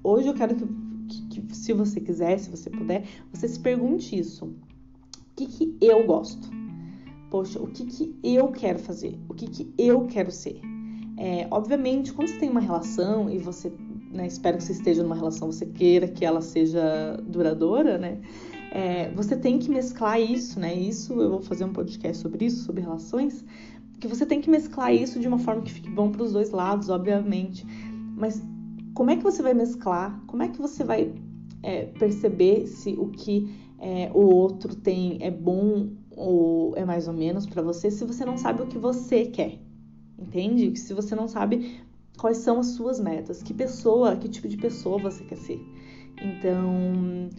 hoje 0.03 0.27
eu 0.27 0.33
quero 0.33 0.55
que, 0.55 0.67
que, 1.07 1.41
que, 1.41 1.55
se 1.55 1.73
você 1.73 1.99
quiser, 1.99 2.37
se 2.37 2.49
você 2.49 2.69
puder, 2.69 3.05
você 3.33 3.47
se 3.47 3.59
pergunte 3.59 4.17
isso. 4.17 4.45
O 4.45 5.35
que, 5.35 5.45
que 5.45 5.77
eu 5.81 6.05
gosto? 6.05 6.49
Poxa, 7.29 7.59
o 7.61 7.67
que, 7.67 7.85
que 7.85 8.19
eu 8.23 8.49
quero 8.49 8.79
fazer? 8.79 9.17
O 9.29 9.33
que, 9.33 9.47
que 9.47 9.73
eu 9.77 10.05
quero 10.05 10.31
ser? 10.31 10.59
É, 11.17 11.47
obviamente, 11.51 12.11
quando 12.11 12.29
você 12.29 12.39
tem 12.39 12.49
uma 12.49 12.59
relação 12.59 13.29
e 13.29 13.37
você, 13.37 13.71
né, 14.11 14.25
espero 14.25 14.57
que 14.57 14.63
você 14.63 14.71
esteja 14.71 15.03
numa 15.03 15.15
relação, 15.15 15.51
você 15.51 15.65
queira 15.65 16.07
que 16.07 16.25
ela 16.25 16.41
seja 16.41 17.17
duradoura, 17.27 17.97
né? 17.97 18.19
É, 18.71 19.09
você 19.11 19.35
tem 19.35 19.57
que 19.57 19.69
mesclar 19.69 20.19
isso, 20.19 20.59
né? 20.59 20.73
Isso 20.73 21.13
eu 21.19 21.29
vou 21.29 21.41
fazer 21.41 21.65
um 21.65 21.73
podcast 21.73 22.21
sobre 22.21 22.45
isso, 22.45 22.63
sobre 22.63 22.81
relações, 22.81 23.43
que 23.99 24.07
você 24.07 24.25
tem 24.25 24.39
que 24.39 24.49
mesclar 24.49 24.93
isso 24.93 25.19
de 25.19 25.27
uma 25.27 25.39
forma 25.39 25.61
que 25.61 25.71
fique 25.71 25.89
bom 25.89 26.11
para 26.11 26.23
os 26.23 26.33
dois 26.33 26.51
lados, 26.51 26.89
obviamente. 26.89 27.65
Mas 28.15 28.41
como 28.93 29.11
é 29.11 29.17
que 29.17 29.23
você 29.23 29.41
vai 29.41 29.53
mesclar? 29.53 30.21
Como 30.27 30.43
é 30.43 30.49
que 30.49 30.61
você 30.61 30.83
vai 30.83 31.13
é, 31.63 31.85
perceber 31.85 32.67
se 32.67 32.91
o 32.97 33.09
que 33.09 33.49
é, 33.79 34.11
o 34.13 34.19
outro 34.19 34.75
tem 34.75 35.17
é 35.21 35.31
bom 35.31 35.89
ou 36.11 36.75
é 36.75 36.85
mais 36.85 37.07
ou 37.07 37.13
menos 37.13 37.45
para 37.45 37.61
você, 37.61 37.89
se 37.89 38.03
você 38.05 38.25
não 38.25 38.37
sabe 38.37 38.61
o 38.61 38.67
que 38.67 38.77
você 38.77 39.25
quer? 39.25 39.59
entende? 40.21 40.77
Se 40.77 40.93
você 40.93 41.15
não 41.15 41.27
sabe 41.27 41.79
quais 42.17 42.37
são 42.37 42.59
as 42.59 42.67
suas 42.67 42.99
metas, 42.99 43.41
que 43.41 43.53
pessoa, 43.53 44.15
que 44.15 44.27
tipo 44.27 44.47
de 44.47 44.57
pessoa 44.57 44.97
você 44.99 45.23
quer 45.23 45.37
ser. 45.37 45.59
Então, 46.21 47.29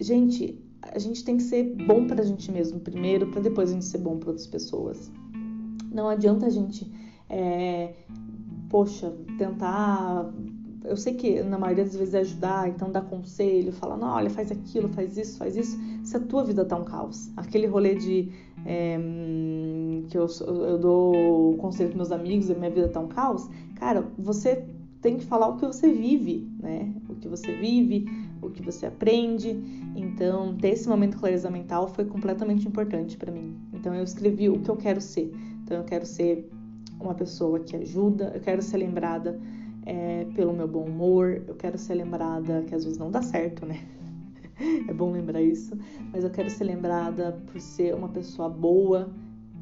gente, 0.00 0.58
a 0.92 0.98
gente 0.98 1.24
tem 1.24 1.36
que 1.36 1.42
ser 1.42 1.62
bom 1.86 2.06
pra 2.06 2.22
gente 2.22 2.50
mesmo 2.50 2.80
primeiro, 2.80 3.26
para 3.28 3.40
depois 3.40 3.70
a 3.70 3.72
gente 3.74 3.84
ser 3.84 3.98
bom 3.98 4.18
para 4.18 4.30
outras 4.30 4.46
pessoas. 4.46 5.10
Não 5.92 6.08
adianta 6.08 6.46
a 6.46 6.50
gente, 6.50 6.90
é, 7.28 7.94
poxa, 8.68 9.12
tentar. 9.38 10.32
Eu 10.84 10.96
sei 10.96 11.14
que 11.14 11.42
na 11.42 11.58
maioria 11.58 11.84
das 11.84 11.96
vezes 11.96 12.14
é 12.14 12.20
ajudar, 12.20 12.68
então 12.68 12.92
dar 12.92 13.00
conselho, 13.00 13.72
falar, 13.72 13.96
não, 13.96 14.08
olha, 14.08 14.30
faz 14.30 14.52
aquilo, 14.52 14.88
faz 14.88 15.16
isso, 15.16 15.36
faz 15.36 15.56
isso, 15.56 15.76
se 16.04 16.16
a 16.16 16.20
tua 16.20 16.44
vida 16.44 16.64
tá 16.64 16.76
um 16.76 16.84
caos. 16.84 17.30
Aquele 17.36 17.66
rolê 17.66 17.96
de 17.96 18.30
é, 18.64 18.96
que 20.08 20.16
eu, 20.16 20.26
eu 20.46 20.78
dou 20.78 21.56
conselho 21.56 21.88
para 21.88 21.96
meus 21.96 22.12
amigos 22.12 22.48
e 22.48 22.54
minha 22.54 22.70
vida 22.70 22.88
tá 22.88 23.00
um 23.00 23.08
caos, 23.08 23.48
cara, 23.74 24.06
você 24.16 24.64
tem 25.00 25.16
que 25.16 25.24
falar 25.24 25.48
o 25.48 25.56
que 25.56 25.66
você 25.66 25.92
vive, 25.92 26.48
né? 26.60 26.92
O 27.08 27.14
que 27.14 27.28
você 27.28 27.52
vive, 27.52 28.06
o 28.46 28.50
que 28.50 28.62
você 28.62 28.86
aprende. 28.86 29.50
Então, 29.94 30.56
ter 30.56 30.70
esse 30.70 30.88
momento 30.88 31.18
clareza 31.18 31.50
mental 31.50 31.88
foi 31.88 32.04
completamente 32.04 32.66
importante 32.66 33.16
para 33.16 33.30
mim. 33.30 33.56
Então, 33.72 33.94
eu 33.94 34.04
escrevi 34.04 34.48
o 34.48 34.60
que 34.60 34.70
eu 34.70 34.76
quero 34.76 35.00
ser. 35.00 35.32
Então, 35.62 35.78
eu 35.78 35.84
quero 35.84 36.06
ser 36.06 36.48
uma 37.00 37.14
pessoa 37.14 37.60
que 37.60 37.76
ajuda, 37.76 38.32
eu 38.34 38.40
quero 38.40 38.62
ser 38.62 38.78
lembrada 38.78 39.38
é, 39.84 40.26
pelo 40.34 40.52
meu 40.52 40.66
bom 40.66 40.84
humor, 40.84 41.42
eu 41.46 41.54
quero 41.54 41.78
ser 41.78 41.94
lembrada 41.94 42.62
que 42.62 42.74
às 42.74 42.84
vezes 42.84 42.98
não 42.98 43.10
dá 43.10 43.22
certo, 43.22 43.64
né? 43.64 43.80
é 44.88 44.92
bom 44.92 45.12
lembrar 45.12 45.42
isso, 45.42 45.76
mas 46.12 46.24
eu 46.24 46.30
quero 46.30 46.50
ser 46.50 46.64
lembrada 46.64 47.32
por 47.46 47.60
ser 47.60 47.94
uma 47.94 48.08
pessoa 48.08 48.48
boa, 48.48 49.10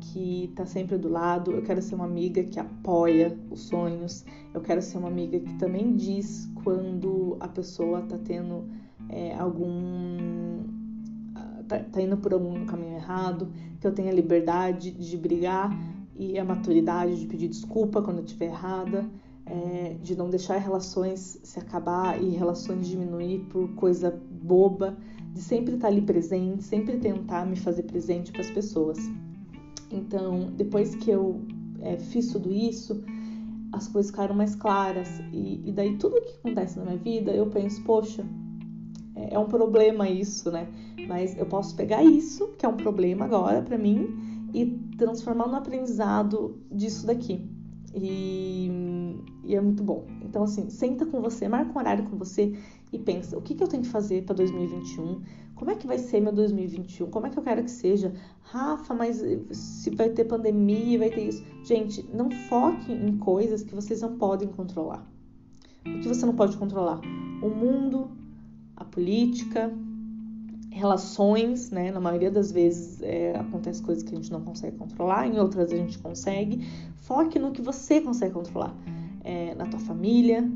que 0.01 0.53
tá 0.55 0.67
sempre 0.67 0.99
do 0.99 1.09
lado, 1.09 1.53
eu 1.53 1.63
quero 1.63 1.81
ser 1.81 1.95
uma 1.95 2.05
amiga 2.05 2.43
que 2.45 2.59
apoia 2.61 3.37
os 3.51 3.63
sonhos, 3.63 4.25
eu 4.53 4.61
quero 4.61 4.83
ser 4.83 4.99
uma 4.99 5.09
amiga 5.09 5.39
que 5.41 5.55
também 5.55 5.97
diz 5.97 6.51
quando 6.63 7.37
a 7.41 7.49
pessoa 7.49 8.03
tá 8.03 8.19
tendo 8.19 8.69
é, 9.09 9.35
algum. 9.35 10.63
Tá, 11.69 11.79
tá, 11.79 12.03
indo 12.03 12.19
por 12.19 12.35
algum 12.35 12.67
caminho 12.67 12.97
errado, 12.97 13.51
que 13.81 13.87
eu 13.87 13.93
tenha 13.93 14.13
liberdade 14.13 14.91
de 14.91 15.17
brigar 15.17 15.75
e 16.15 16.39
a 16.39 16.45
maturidade 16.45 17.19
de 17.19 17.27
pedir 17.27 17.49
desculpa 17.49 18.03
quando 18.03 18.19
eu 18.19 18.25
estiver 18.25 18.47
errada, 18.47 19.09
é, 19.47 19.97
de 20.03 20.15
não 20.15 20.29
deixar 20.29 20.59
relações 20.59 21.39
se 21.43 21.59
acabar 21.59 22.23
e 22.23 22.31
relações 22.31 22.87
diminuir 22.87 23.41
por 23.51 23.69
coisa 23.75 24.11
boba, 24.31 24.97
de 25.33 25.41
sempre 25.41 25.75
estar 25.75 25.89
tá 25.89 25.93
ali 25.93 26.03
presente, 26.03 26.63
sempre 26.63 26.99
tentar 26.99 27.47
me 27.47 27.57
fazer 27.57 27.85
presente 27.85 28.31
para 28.31 28.43
as 28.43 28.51
pessoas. 28.51 28.99
Então, 29.95 30.51
depois 30.57 30.95
que 30.97 31.11
eu 31.11 31.41
é, 31.81 31.97
fiz 31.97 32.33
tudo 32.33 32.53
isso, 32.53 33.03
as 33.73 33.89
coisas 33.89 34.11
ficaram 34.11 34.35
mais 34.35 34.55
claras. 34.55 35.09
E, 35.33 35.63
e, 35.65 35.73
daí 35.73 35.97
tudo 35.97 36.21
que 36.21 36.37
acontece 36.39 36.79
na 36.79 36.85
minha 36.85 36.97
vida, 36.97 37.33
eu 37.33 37.47
penso, 37.47 37.83
poxa, 37.85 38.25
é, 39.15 39.35
é 39.35 39.39
um 39.39 39.47
problema 39.47 40.09
isso, 40.09 40.51
né? 40.51 40.67
Mas 41.07 41.37
eu 41.39 41.47
posso 41.47 41.75
pegar 41.77 42.03
isso, 42.03 42.49
que 42.59 42.67
é 42.67 42.69
um 42.69 42.77
problema 42.77 43.25
agora 43.25 43.63
para 43.63 43.79
mim, 43.79 44.49
e 44.53 44.67
transformar 44.97 45.49
no 45.49 45.57
aprendizado 45.57 46.59
disso 46.71 47.07
daqui. 47.07 47.41
E, 47.95 48.71
e, 49.45 49.55
é 49.55 49.61
muito 49.61 49.83
bom. 49.83 50.05
Então, 50.23 50.43
assim, 50.43 50.69
senta 50.71 51.07
com 51.07 51.21
você, 51.21 51.49
marca 51.49 51.73
um 51.73 51.79
horário 51.79 52.05
com 52.05 52.17
você 52.17 52.57
e 52.93 52.99
pensa: 52.99 53.39
o 53.39 53.43
que, 53.43 53.55
que 53.55 53.63
eu 53.63 53.69
tenho 53.69 53.83
que 53.83 53.89
fazer 53.89 54.25
para 54.25 54.35
2021? 54.35 55.23
Como 55.65 55.75
é 55.75 55.81
que 55.81 55.87
vai 55.87 55.97
ser 55.97 56.21
meu 56.21 56.31
2021? 56.31 57.09
Como 57.09 57.27
é 57.27 57.31
que 57.31 57.39
eu 57.39 57.43
quero 57.43 57.65
que 57.65 57.71
seja? 57.71 58.13
Rafa, 58.43 58.93
mas 58.93 59.25
se 59.51 59.89
vai 59.89 60.11
ter 60.11 60.27
pandemia, 60.27 60.99
vai 60.99 61.09
ter 61.09 61.27
isso. 61.27 61.43
Gente, 61.65 62.07
não 62.13 62.31
foque 62.31 62.93
em 62.93 63.17
coisas 63.17 63.63
que 63.63 63.75
vocês 63.75 64.03
não 64.03 64.19
podem 64.19 64.47
controlar. 64.47 65.03
O 65.87 66.01
que 66.01 66.07
você 66.07 66.27
não 66.27 66.37
pode 66.37 66.59
controlar? 66.59 67.01
O 67.43 67.49
mundo, 67.49 68.11
a 68.77 68.85
política, 68.85 69.73
relações, 70.71 71.71
né? 71.71 71.91
Na 71.91 71.99
maioria 71.99 72.31
das 72.31 72.53
vezes 72.53 73.01
é, 73.01 73.35
acontece 73.35 73.81
coisas 73.81 74.05
que 74.05 74.13
a 74.13 74.17
gente 74.17 74.31
não 74.31 74.43
consegue 74.43 74.77
controlar, 74.77 75.27
em 75.27 75.39
outras 75.39 75.73
a 75.73 75.77
gente 75.77 75.99
consegue. 75.99 76.63
Foque 76.97 77.39
no 77.39 77.53
que 77.53 77.63
você 77.63 78.03
consegue 78.03 78.35
controlar. 78.35 78.77
É, 79.25 79.55
na 79.55 79.65
tua 79.65 79.81
família, 79.81 80.47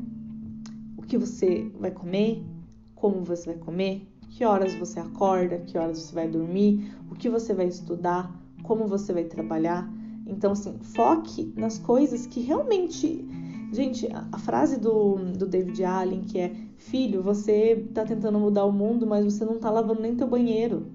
o 0.95 1.01
que 1.01 1.17
você 1.17 1.67
vai 1.79 1.89
comer, 1.89 2.45
como 2.93 3.23
você 3.23 3.47
vai 3.47 3.57
comer, 3.57 4.07
que 4.29 4.45
horas 4.45 4.73
você 4.75 4.99
acorda, 4.99 5.59
que 5.59 5.77
horas 5.77 5.99
você 5.99 6.13
vai 6.13 6.27
dormir, 6.27 6.93
o 7.11 7.15
que 7.15 7.29
você 7.29 7.53
vai 7.53 7.67
estudar, 7.67 8.33
como 8.63 8.87
você 8.87 9.11
vai 9.11 9.23
trabalhar. 9.23 9.91
Então, 10.25 10.51
assim, 10.51 10.77
foque 10.79 11.51
nas 11.55 11.79
coisas 11.79 12.25
que 12.25 12.39
realmente. 12.39 13.25
Gente, 13.71 14.07
a 14.31 14.37
frase 14.39 14.79
do, 14.79 15.15
do 15.15 15.45
David 15.45 15.83
Allen, 15.83 16.21
que 16.21 16.39
é: 16.39 16.55
Filho, 16.77 17.21
você 17.21 17.87
tá 17.93 18.03
tentando 18.05 18.39
mudar 18.39 18.65
o 18.65 18.71
mundo, 18.71 19.05
mas 19.05 19.25
você 19.25 19.43
não 19.45 19.59
tá 19.59 19.69
lavando 19.69 20.01
nem 20.01 20.15
teu 20.15 20.27
banheiro. 20.27 20.87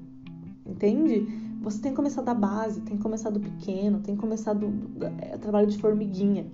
Entende? 0.66 1.26
Você 1.62 1.80
tem 1.80 1.92
que 1.92 1.96
começar 1.96 2.22
da 2.22 2.34
base, 2.34 2.80
tem 2.82 2.96
que 2.96 3.02
começar 3.02 3.30
do 3.30 3.40
pequeno, 3.40 4.00
tem 4.00 4.14
que 4.14 4.20
começar 4.20 4.52
do, 4.52 4.68
do 4.68 5.06
é, 5.06 5.38
trabalho 5.38 5.66
de 5.66 5.78
formiguinha. 5.78 6.46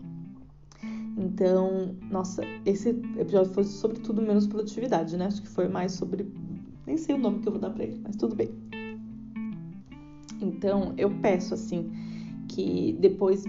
Então, 1.17 1.95
nossa, 2.11 2.43
esse 2.65 2.91
episódio 3.19 3.53
foi 3.53 3.65
sobre 3.65 3.99
tudo 4.01 4.23
menos 4.23 4.47
produtividade, 4.47 5.17
né? 5.17 5.27
Acho 5.27 5.43
que 5.43 5.49
foi 5.49 5.69
mais 5.69 5.93
sobre 5.93 6.31
nem 6.91 6.99
sei 6.99 7.15
o 7.15 7.19
nome 7.19 7.39
que 7.39 7.47
eu 7.47 7.53
vou 7.53 7.61
dar 7.61 7.71
pra 7.71 7.85
ele, 7.85 8.01
mas 8.03 8.17
tudo 8.17 8.35
bem. 8.35 8.51
Então, 10.41 10.93
eu 10.99 11.11
peço, 11.21 11.55
assim, 11.55 11.89
que 12.49 12.97
depois 12.99 13.45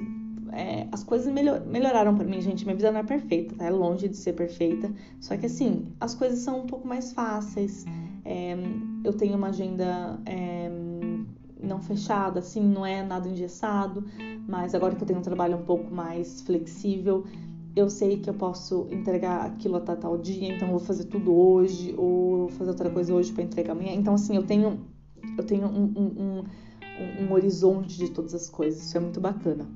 é, 0.51 0.87
as 0.91 1.03
coisas 1.03 1.33
melhor, 1.33 1.65
melhoraram 1.65 2.15
para 2.15 2.25
mim, 2.25 2.39
gente. 2.39 2.65
Minha 2.65 2.75
vida 2.75 2.91
não 2.91 2.99
é 2.99 3.03
perfeita, 3.03 3.55
tá? 3.55 3.65
É 3.65 3.71
longe 3.71 4.07
de 4.07 4.15
ser 4.15 4.33
perfeita. 4.33 4.91
Só 5.19 5.35
que, 5.37 5.47
assim, 5.47 5.87
as 5.99 6.13
coisas 6.13 6.39
são 6.39 6.59
um 6.59 6.67
pouco 6.67 6.87
mais 6.87 7.13
fáceis. 7.13 7.83
É, 8.23 8.55
eu 9.03 9.13
tenho 9.13 9.35
uma 9.35 9.47
agenda 9.47 10.19
é, 10.25 10.69
não 11.63 11.81
fechada, 11.81 12.39
assim, 12.41 12.61
não 12.61 12.85
é 12.85 13.01
nada 13.01 13.27
engessado. 13.27 14.05
Mas 14.47 14.75
agora 14.75 14.93
que 14.93 15.01
eu 15.01 15.07
tenho 15.07 15.19
um 15.19 15.23
trabalho 15.23 15.57
um 15.57 15.63
pouco 15.63 15.91
mais 15.91 16.41
flexível, 16.41 17.25
eu 17.75 17.89
sei 17.89 18.17
que 18.17 18.29
eu 18.29 18.33
posso 18.33 18.87
entregar 18.91 19.45
aquilo 19.45 19.77
até 19.77 19.95
tal 19.95 20.17
dia, 20.17 20.53
então 20.53 20.67
eu 20.67 20.77
vou 20.77 20.79
fazer 20.79 21.05
tudo 21.05 21.33
hoje, 21.33 21.93
ou 21.97 22.49
fazer 22.49 22.71
outra 22.71 22.89
coisa 22.89 23.13
hoje 23.13 23.31
para 23.31 23.43
entregar 23.43 23.73
amanhã. 23.73 23.93
Então, 23.93 24.13
assim, 24.13 24.35
eu 24.35 24.43
tenho, 24.43 24.79
eu 25.37 25.43
tenho 25.43 25.67
um, 25.67 25.93
um, 25.95 26.43
um, 27.21 27.25
um 27.25 27.33
horizonte 27.33 27.97
de 27.97 28.09
todas 28.09 28.33
as 28.33 28.49
coisas, 28.49 28.83
isso 28.83 28.97
é 28.97 28.99
muito 28.99 29.19
bacana. 29.19 29.67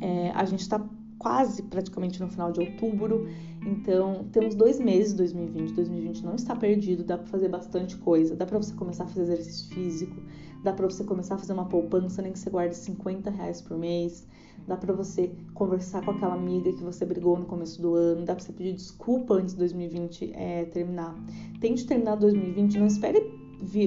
É, 0.00 0.30
a 0.30 0.44
gente 0.44 0.60
está 0.60 0.84
quase 1.18 1.64
praticamente 1.64 2.20
no 2.20 2.28
final 2.28 2.52
de 2.52 2.60
outubro, 2.60 3.26
então 3.66 4.26
temos 4.30 4.54
dois 4.54 4.78
meses 4.78 5.12
2020. 5.14 5.72
2020 5.72 6.22
não 6.22 6.36
está 6.36 6.54
perdido, 6.54 7.02
dá 7.02 7.18
para 7.18 7.26
fazer 7.26 7.48
bastante 7.48 7.96
coisa, 7.96 8.36
dá 8.36 8.46
para 8.46 8.58
você 8.58 8.72
começar 8.74 9.04
a 9.04 9.06
fazer 9.08 9.22
exercício 9.22 9.74
físico, 9.74 10.16
dá 10.62 10.72
para 10.72 10.88
você 10.88 11.04
começar 11.04 11.36
a 11.36 11.38
fazer 11.38 11.52
uma 11.52 11.66
poupança, 11.66 12.22
nem 12.22 12.32
que 12.32 12.38
você 12.38 12.50
guarde 12.50 12.76
50 12.76 13.30
reais 13.30 13.60
por 13.60 13.76
mês 13.76 14.26
dá 14.68 14.76
para 14.76 14.92
você 14.92 15.30
conversar 15.54 16.04
com 16.04 16.10
aquela 16.10 16.34
amiga 16.34 16.72
que 16.72 16.82
você 16.82 17.04
brigou 17.04 17.38
no 17.38 17.46
começo 17.46 17.80
do 17.80 17.94
ano, 17.94 18.24
dá 18.24 18.34
para 18.34 18.44
você 18.44 18.52
pedir 18.52 18.74
desculpa 18.74 19.34
antes 19.34 19.54
de 19.54 19.58
2020 19.60 20.32
é, 20.34 20.64
terminar. 20.66 21.16
Tente 21.60 21.86
terminar 21.86 22.16
2020, 22.16 22.78
não 22.78 22.86
espere 22.86 23.22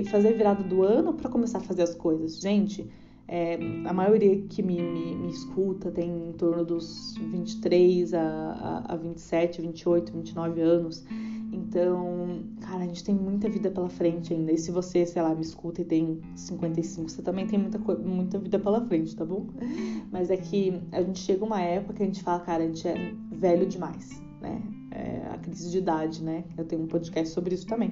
fazer 0.09 0.33
virada 0.33 0.63
do 0.63 0.83
ano 0.83 1.13
para 1.13 1.29
começar 1.29 1.59
a 1.59 1.61
fazer 1.61 1.83
as 1.83 1.95
coisas. 1.95 2.39
Gente, 2.39 2.89
É, 3.27 3.57
a 3.85 3.93
maioria 3.93 4.41
que 4.49 4.61
me, 4.61 4.81
me, 4.81 5.15
me, 5.15 5.29
escuta 5.29 5.89
tem 5.89 6.09
em 6.09 6.33
torno 6.33 6.65
dos 6.65 7.15
23 7.31 8.13
a, 8.13 8.19
a, 8.19 8.93
a 8.93 8.95
27, 8.97 9.61
28, 9.61 10.11
29 10.11 10.59
anos. 10.59 11.05
Então, 11.51 12.43
cara, 12.61 12.83
a 12.83 12.87
gente 12.87 13.03
tem 13.03 13.13
muita 13.13 13.49
vida 13.49 13.69
pela 13.69 13.89
frente 13.89 14.33
ainda. 14.33 14.53
E 14.53 14.57
se 14.57 14.71
você, 14.71 15.05
sei 15.05 15.21
lá, 15.21 15.35
me 15.35 15.41
escuta 15.41 15.81
e 15.81 15.85
tem 15.85 16.21
55, 16.33 17.09
você 17.09 17.21
também 17.21 17.45
tem 17.45 17.59
muita, 17.59 17.77
muita 17.77 18.39
vida 18.39 18.57
pela 18.57 18.85
frente, 18.85 19.15
tá 19.15 19.25
bom? 19.25 19.47
Mas 20.11 20.31
é 20.31 20.37
que 20.37 20.81
a 20.91 21.01
gente 21.01 21.19
chega 21.19 21.43
uma 21.43 21.61
época 21.61 21.95
que 21.95 22.03
a 22.03 22.05
gente 22.05 22.23
fala, 22.23 22.39
cara, 22.39 22.63
a 22.63 22.67
gente 22.67 22.87
é 22.87 23.13
velho 23.31 23.65
demais, 23.65 24.21
né? 24.39 24.61
É 24.91 25.27
a 25.33 25.37
crise 25.37 25.69
de 25.69 25.77
idade, 25.77 26.23
né? 26.23 26.45
Eu 26.57 26.63
tenho 26.63 26.83
um 26.83 26.87
podcast 26.87 27.33
sobre 27.33 27.53
isso 27.53 27.67
também. 27.67 27.91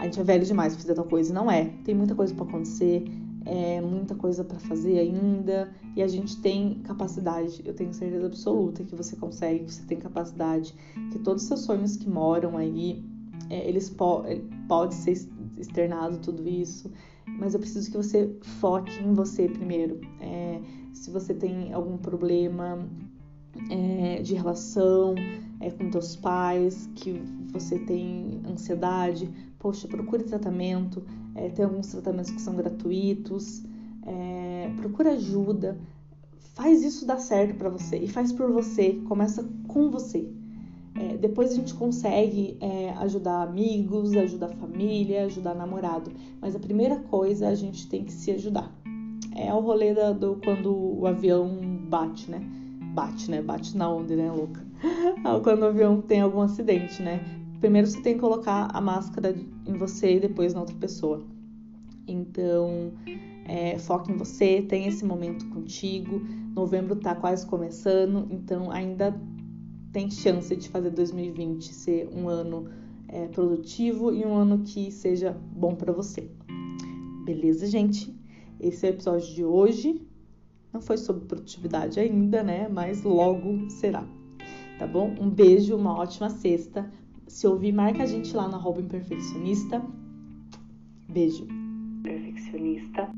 A 0.00 0.04
gente 0.04 0.18
é 0.18 0.24
velho 0.24 0.44
demais 0.44 0.74
pra 0.74 0.82
fazer 0.82 0.94
tal 0.94 1.04
coisa. 1.04 1.30
E 1.30 1.34
não 1.34 1.50
é. 1.50 1.66
Tem 1.84 1.94
muita 1.94 2.14
coisa 2.14 2.34
para 2.34 2.44
acontecer 2.44 3.04
é, 3.46 3.80
muita 3.80 4.14
coisa 4.14 4.44
para 4.44 4.58
fazer 4.58 4.98
ainda 4.98 5.72
e 5.94 6.02
a 6.02 6.08
gente 6.08 6.40
tem 6.42 6.80
capacidade, 6.82 7.62
eu 7.64 7.72
tenho 7.72 7.94
certeza 7.94 8.26
absoluta 8.26 8.84
que 8.84 8.94
você 8.94 9.16
consegue, 9.16 9.64
que 9.64 9.72
você 9.72 9.82
tem 9.84 9.98
capacidade, 9.98 10.74
que 11.12 11.18
todos 11.20 11.42
os 11.42 11.48
seus 11.48 11.60
sonhos 11.60 11.96
que 11.96 12.08
moram 12.08 12.56
aí, 12.56 13.04
é, 13.48 13.66
eles 13.68 13.88
po 13.88 14.22
é, 14.26 14.40
pode 14.68 14.94
ser 14.94 15.12
externado 15.56 16.18
tudo 16.18 16.46
isso, 16.46 16.90
mas 17.38 17.54
eu 17.54 17.60
preciso 17.60 17.90
que 17.90 17.96
você 17.96 18.36
foque 18.60 18.92
em 19.02 19.14
você 19.14 19.48
primeiro. 19.48 20.00
É, 20.20 20.60
se 20.92 21.10
você 21.10 21.32
tem 21.32 21.72
algum 21.72 21.96
problema 21.96 22.86
é, 23.70 24.22
de 24.22 24.34
relação 24.34 25.14
é, 25.60 25.70
com 25.70 25.90
teus 25.90 26.16
pais, 26.16 26.88
que 26.94 27.22
você 27.52 27.78
tem 27.78 28.40
ansiedade, 28.46 29.30
poxa, 29.58 29.88
procure 29.88 30.24
tratamento. 30.24 31.02
É, 31.36 31.50
tem 31.50 31.64
alguns 31.64 31.88
tratamentos 31.88 32.30
que 32.30 32.40
são 32.40 32.56
gratuitos. 32.56 33.62
É, 34.04 34.70
procura 34.76 35.12
ajuda. 35.12 35.78
Faz 36.54 36.82
isso 36.82 37.06
dar 37.06 37.18
certo 37.18 37.56
para 37.56 37.68
você 37.68 37.98
e 37.98 38.08
faz 38.08 38.32
por 38.32 38.50
você. 38.50 38.94
Começa 39.06 39.46
com 39.68 39.90
você. 39.90 40.26
É, 40.98 41.16
depois 41.18 41.52
a 41.52 41.56
gente 41.56 41.74
consegue 41.74 42.56
é, 42.60 42.90
ajudar 42.98 43.42
amigos, 43.42 44.16
ajudar 44.16 44.48
família, 44.48 45.26
ajudar 45.26 45.54
namorado. 45.54 46.10
Mas 46.40 46.56
a 46.56 46.58
primeira 46.58 46.96
coisa 46.96 47.48
a 47.48 47.54
gente 47.54 47.86
tem 47.88 48.04
que 48.04 48.12
se 48.12 48.30
ajudar. 48.30 48.72
É 49.34 49.52
o 49.52 49.60
rolê 49.60 49.92
da, 49.92 50.12
do 50.12 50.40
quando 50.42 50.74
o 50.74 51.06
avião 51.06 51.58
bate, 51.88 52.30
né? 52.30 52.40
Bate, 52.94 53.30
né? 53.30 53.42
Bate 53.42 53.76
na 53.76 53.90
onda, 53.90 54.16
né, 54.16 54.32
louca? 54.32 54.64
quando 55.44 55.62
o 55.62 55.66
avião 55.66 56.00
tem 56.00 56.22
algum 56.22 56.40
acidente, 56.40 57.02
né? 57.02 57.20
Primeiro 57.60 57.86
você 57.86 58.00
tem 58.00 58.14
que 58.14 58.20
colocar 58.20 58.70
a 58.72 58.80
máscara 58.80 59.34
em 59.66 59.74
você 59.74 60.16
e 60.16 60.20
depois 60.20 60.54
na 60.54 60.60
outra 60.60 60.76
pessoa. 60.76 61.24
Então, 62.06 62.92
é, 63.44 63.78
foque 63.78 64.12
em 64.12 64.16
você, 64.16 64.62
tem 64.62 64.86
esse 64.86 65.04
momento 65.04 65.48
contigo. 65.50 66.20
Novembro 66.54 66.96
tá 66.96 67.14
quase 67.14 67.46
começando, 67.46 68.26
então 68.30 68.70
ainda 68.70 69.18
tem 69.92 70.10
chance 70.10 70.54
de 70.54 70.68
fazer 70.68 70.90
2020 70.90 71.72
ser 71.72 72.08
um 72.12 72.28
ano 72.28 72.68
é, 73.08 73.26
produtivo 73.28 74.12
e 74.12 74.24
um 74.24 74.34
ano 74.34 74.58
que 74.58 74.90
seja 74.90 75.32
bom 75.32 75.74
para 75.74 75.92
você. 75.92 76.30
Beleza, 77.24 77.66
gente? 77.66 78.14
Esse 78.60 78.86
é 78.86 78.90
o 78.90 78.92
episódio 78.92 79.34
de 79.34 79.44
hoje. 79.44 80.00
Não 80.72 80.80
foi 80.80 80.96
sobre 80.96 81.26
produtividade 81.26 81.98
ainda, 81.98 82.42
né? 82.42 82.68
Mas 82.68 83.02
logo 83.02 83.70
será. 83.70 84.06
Tá 84.78 84.86
bom? 84.86 85.14
Um 85.20 85.30
beijo, 85.30 85.74
uma 85.74 85.96
ótima 85.98 86.28
sexta. 86.28 86.90
Se 87.26 87.46
ouvir, 87.46 87.72
marca 87.72 88.02
a 88.02 88.06
gente 88.06 88.34
lá 88.34 88.48
no 88.48 88.56
arroba 88.56 88.80
imperfeccionista. 88.80 89.82
Beijo. 91.08 91.46
Perfeccionista. 92.02 93.10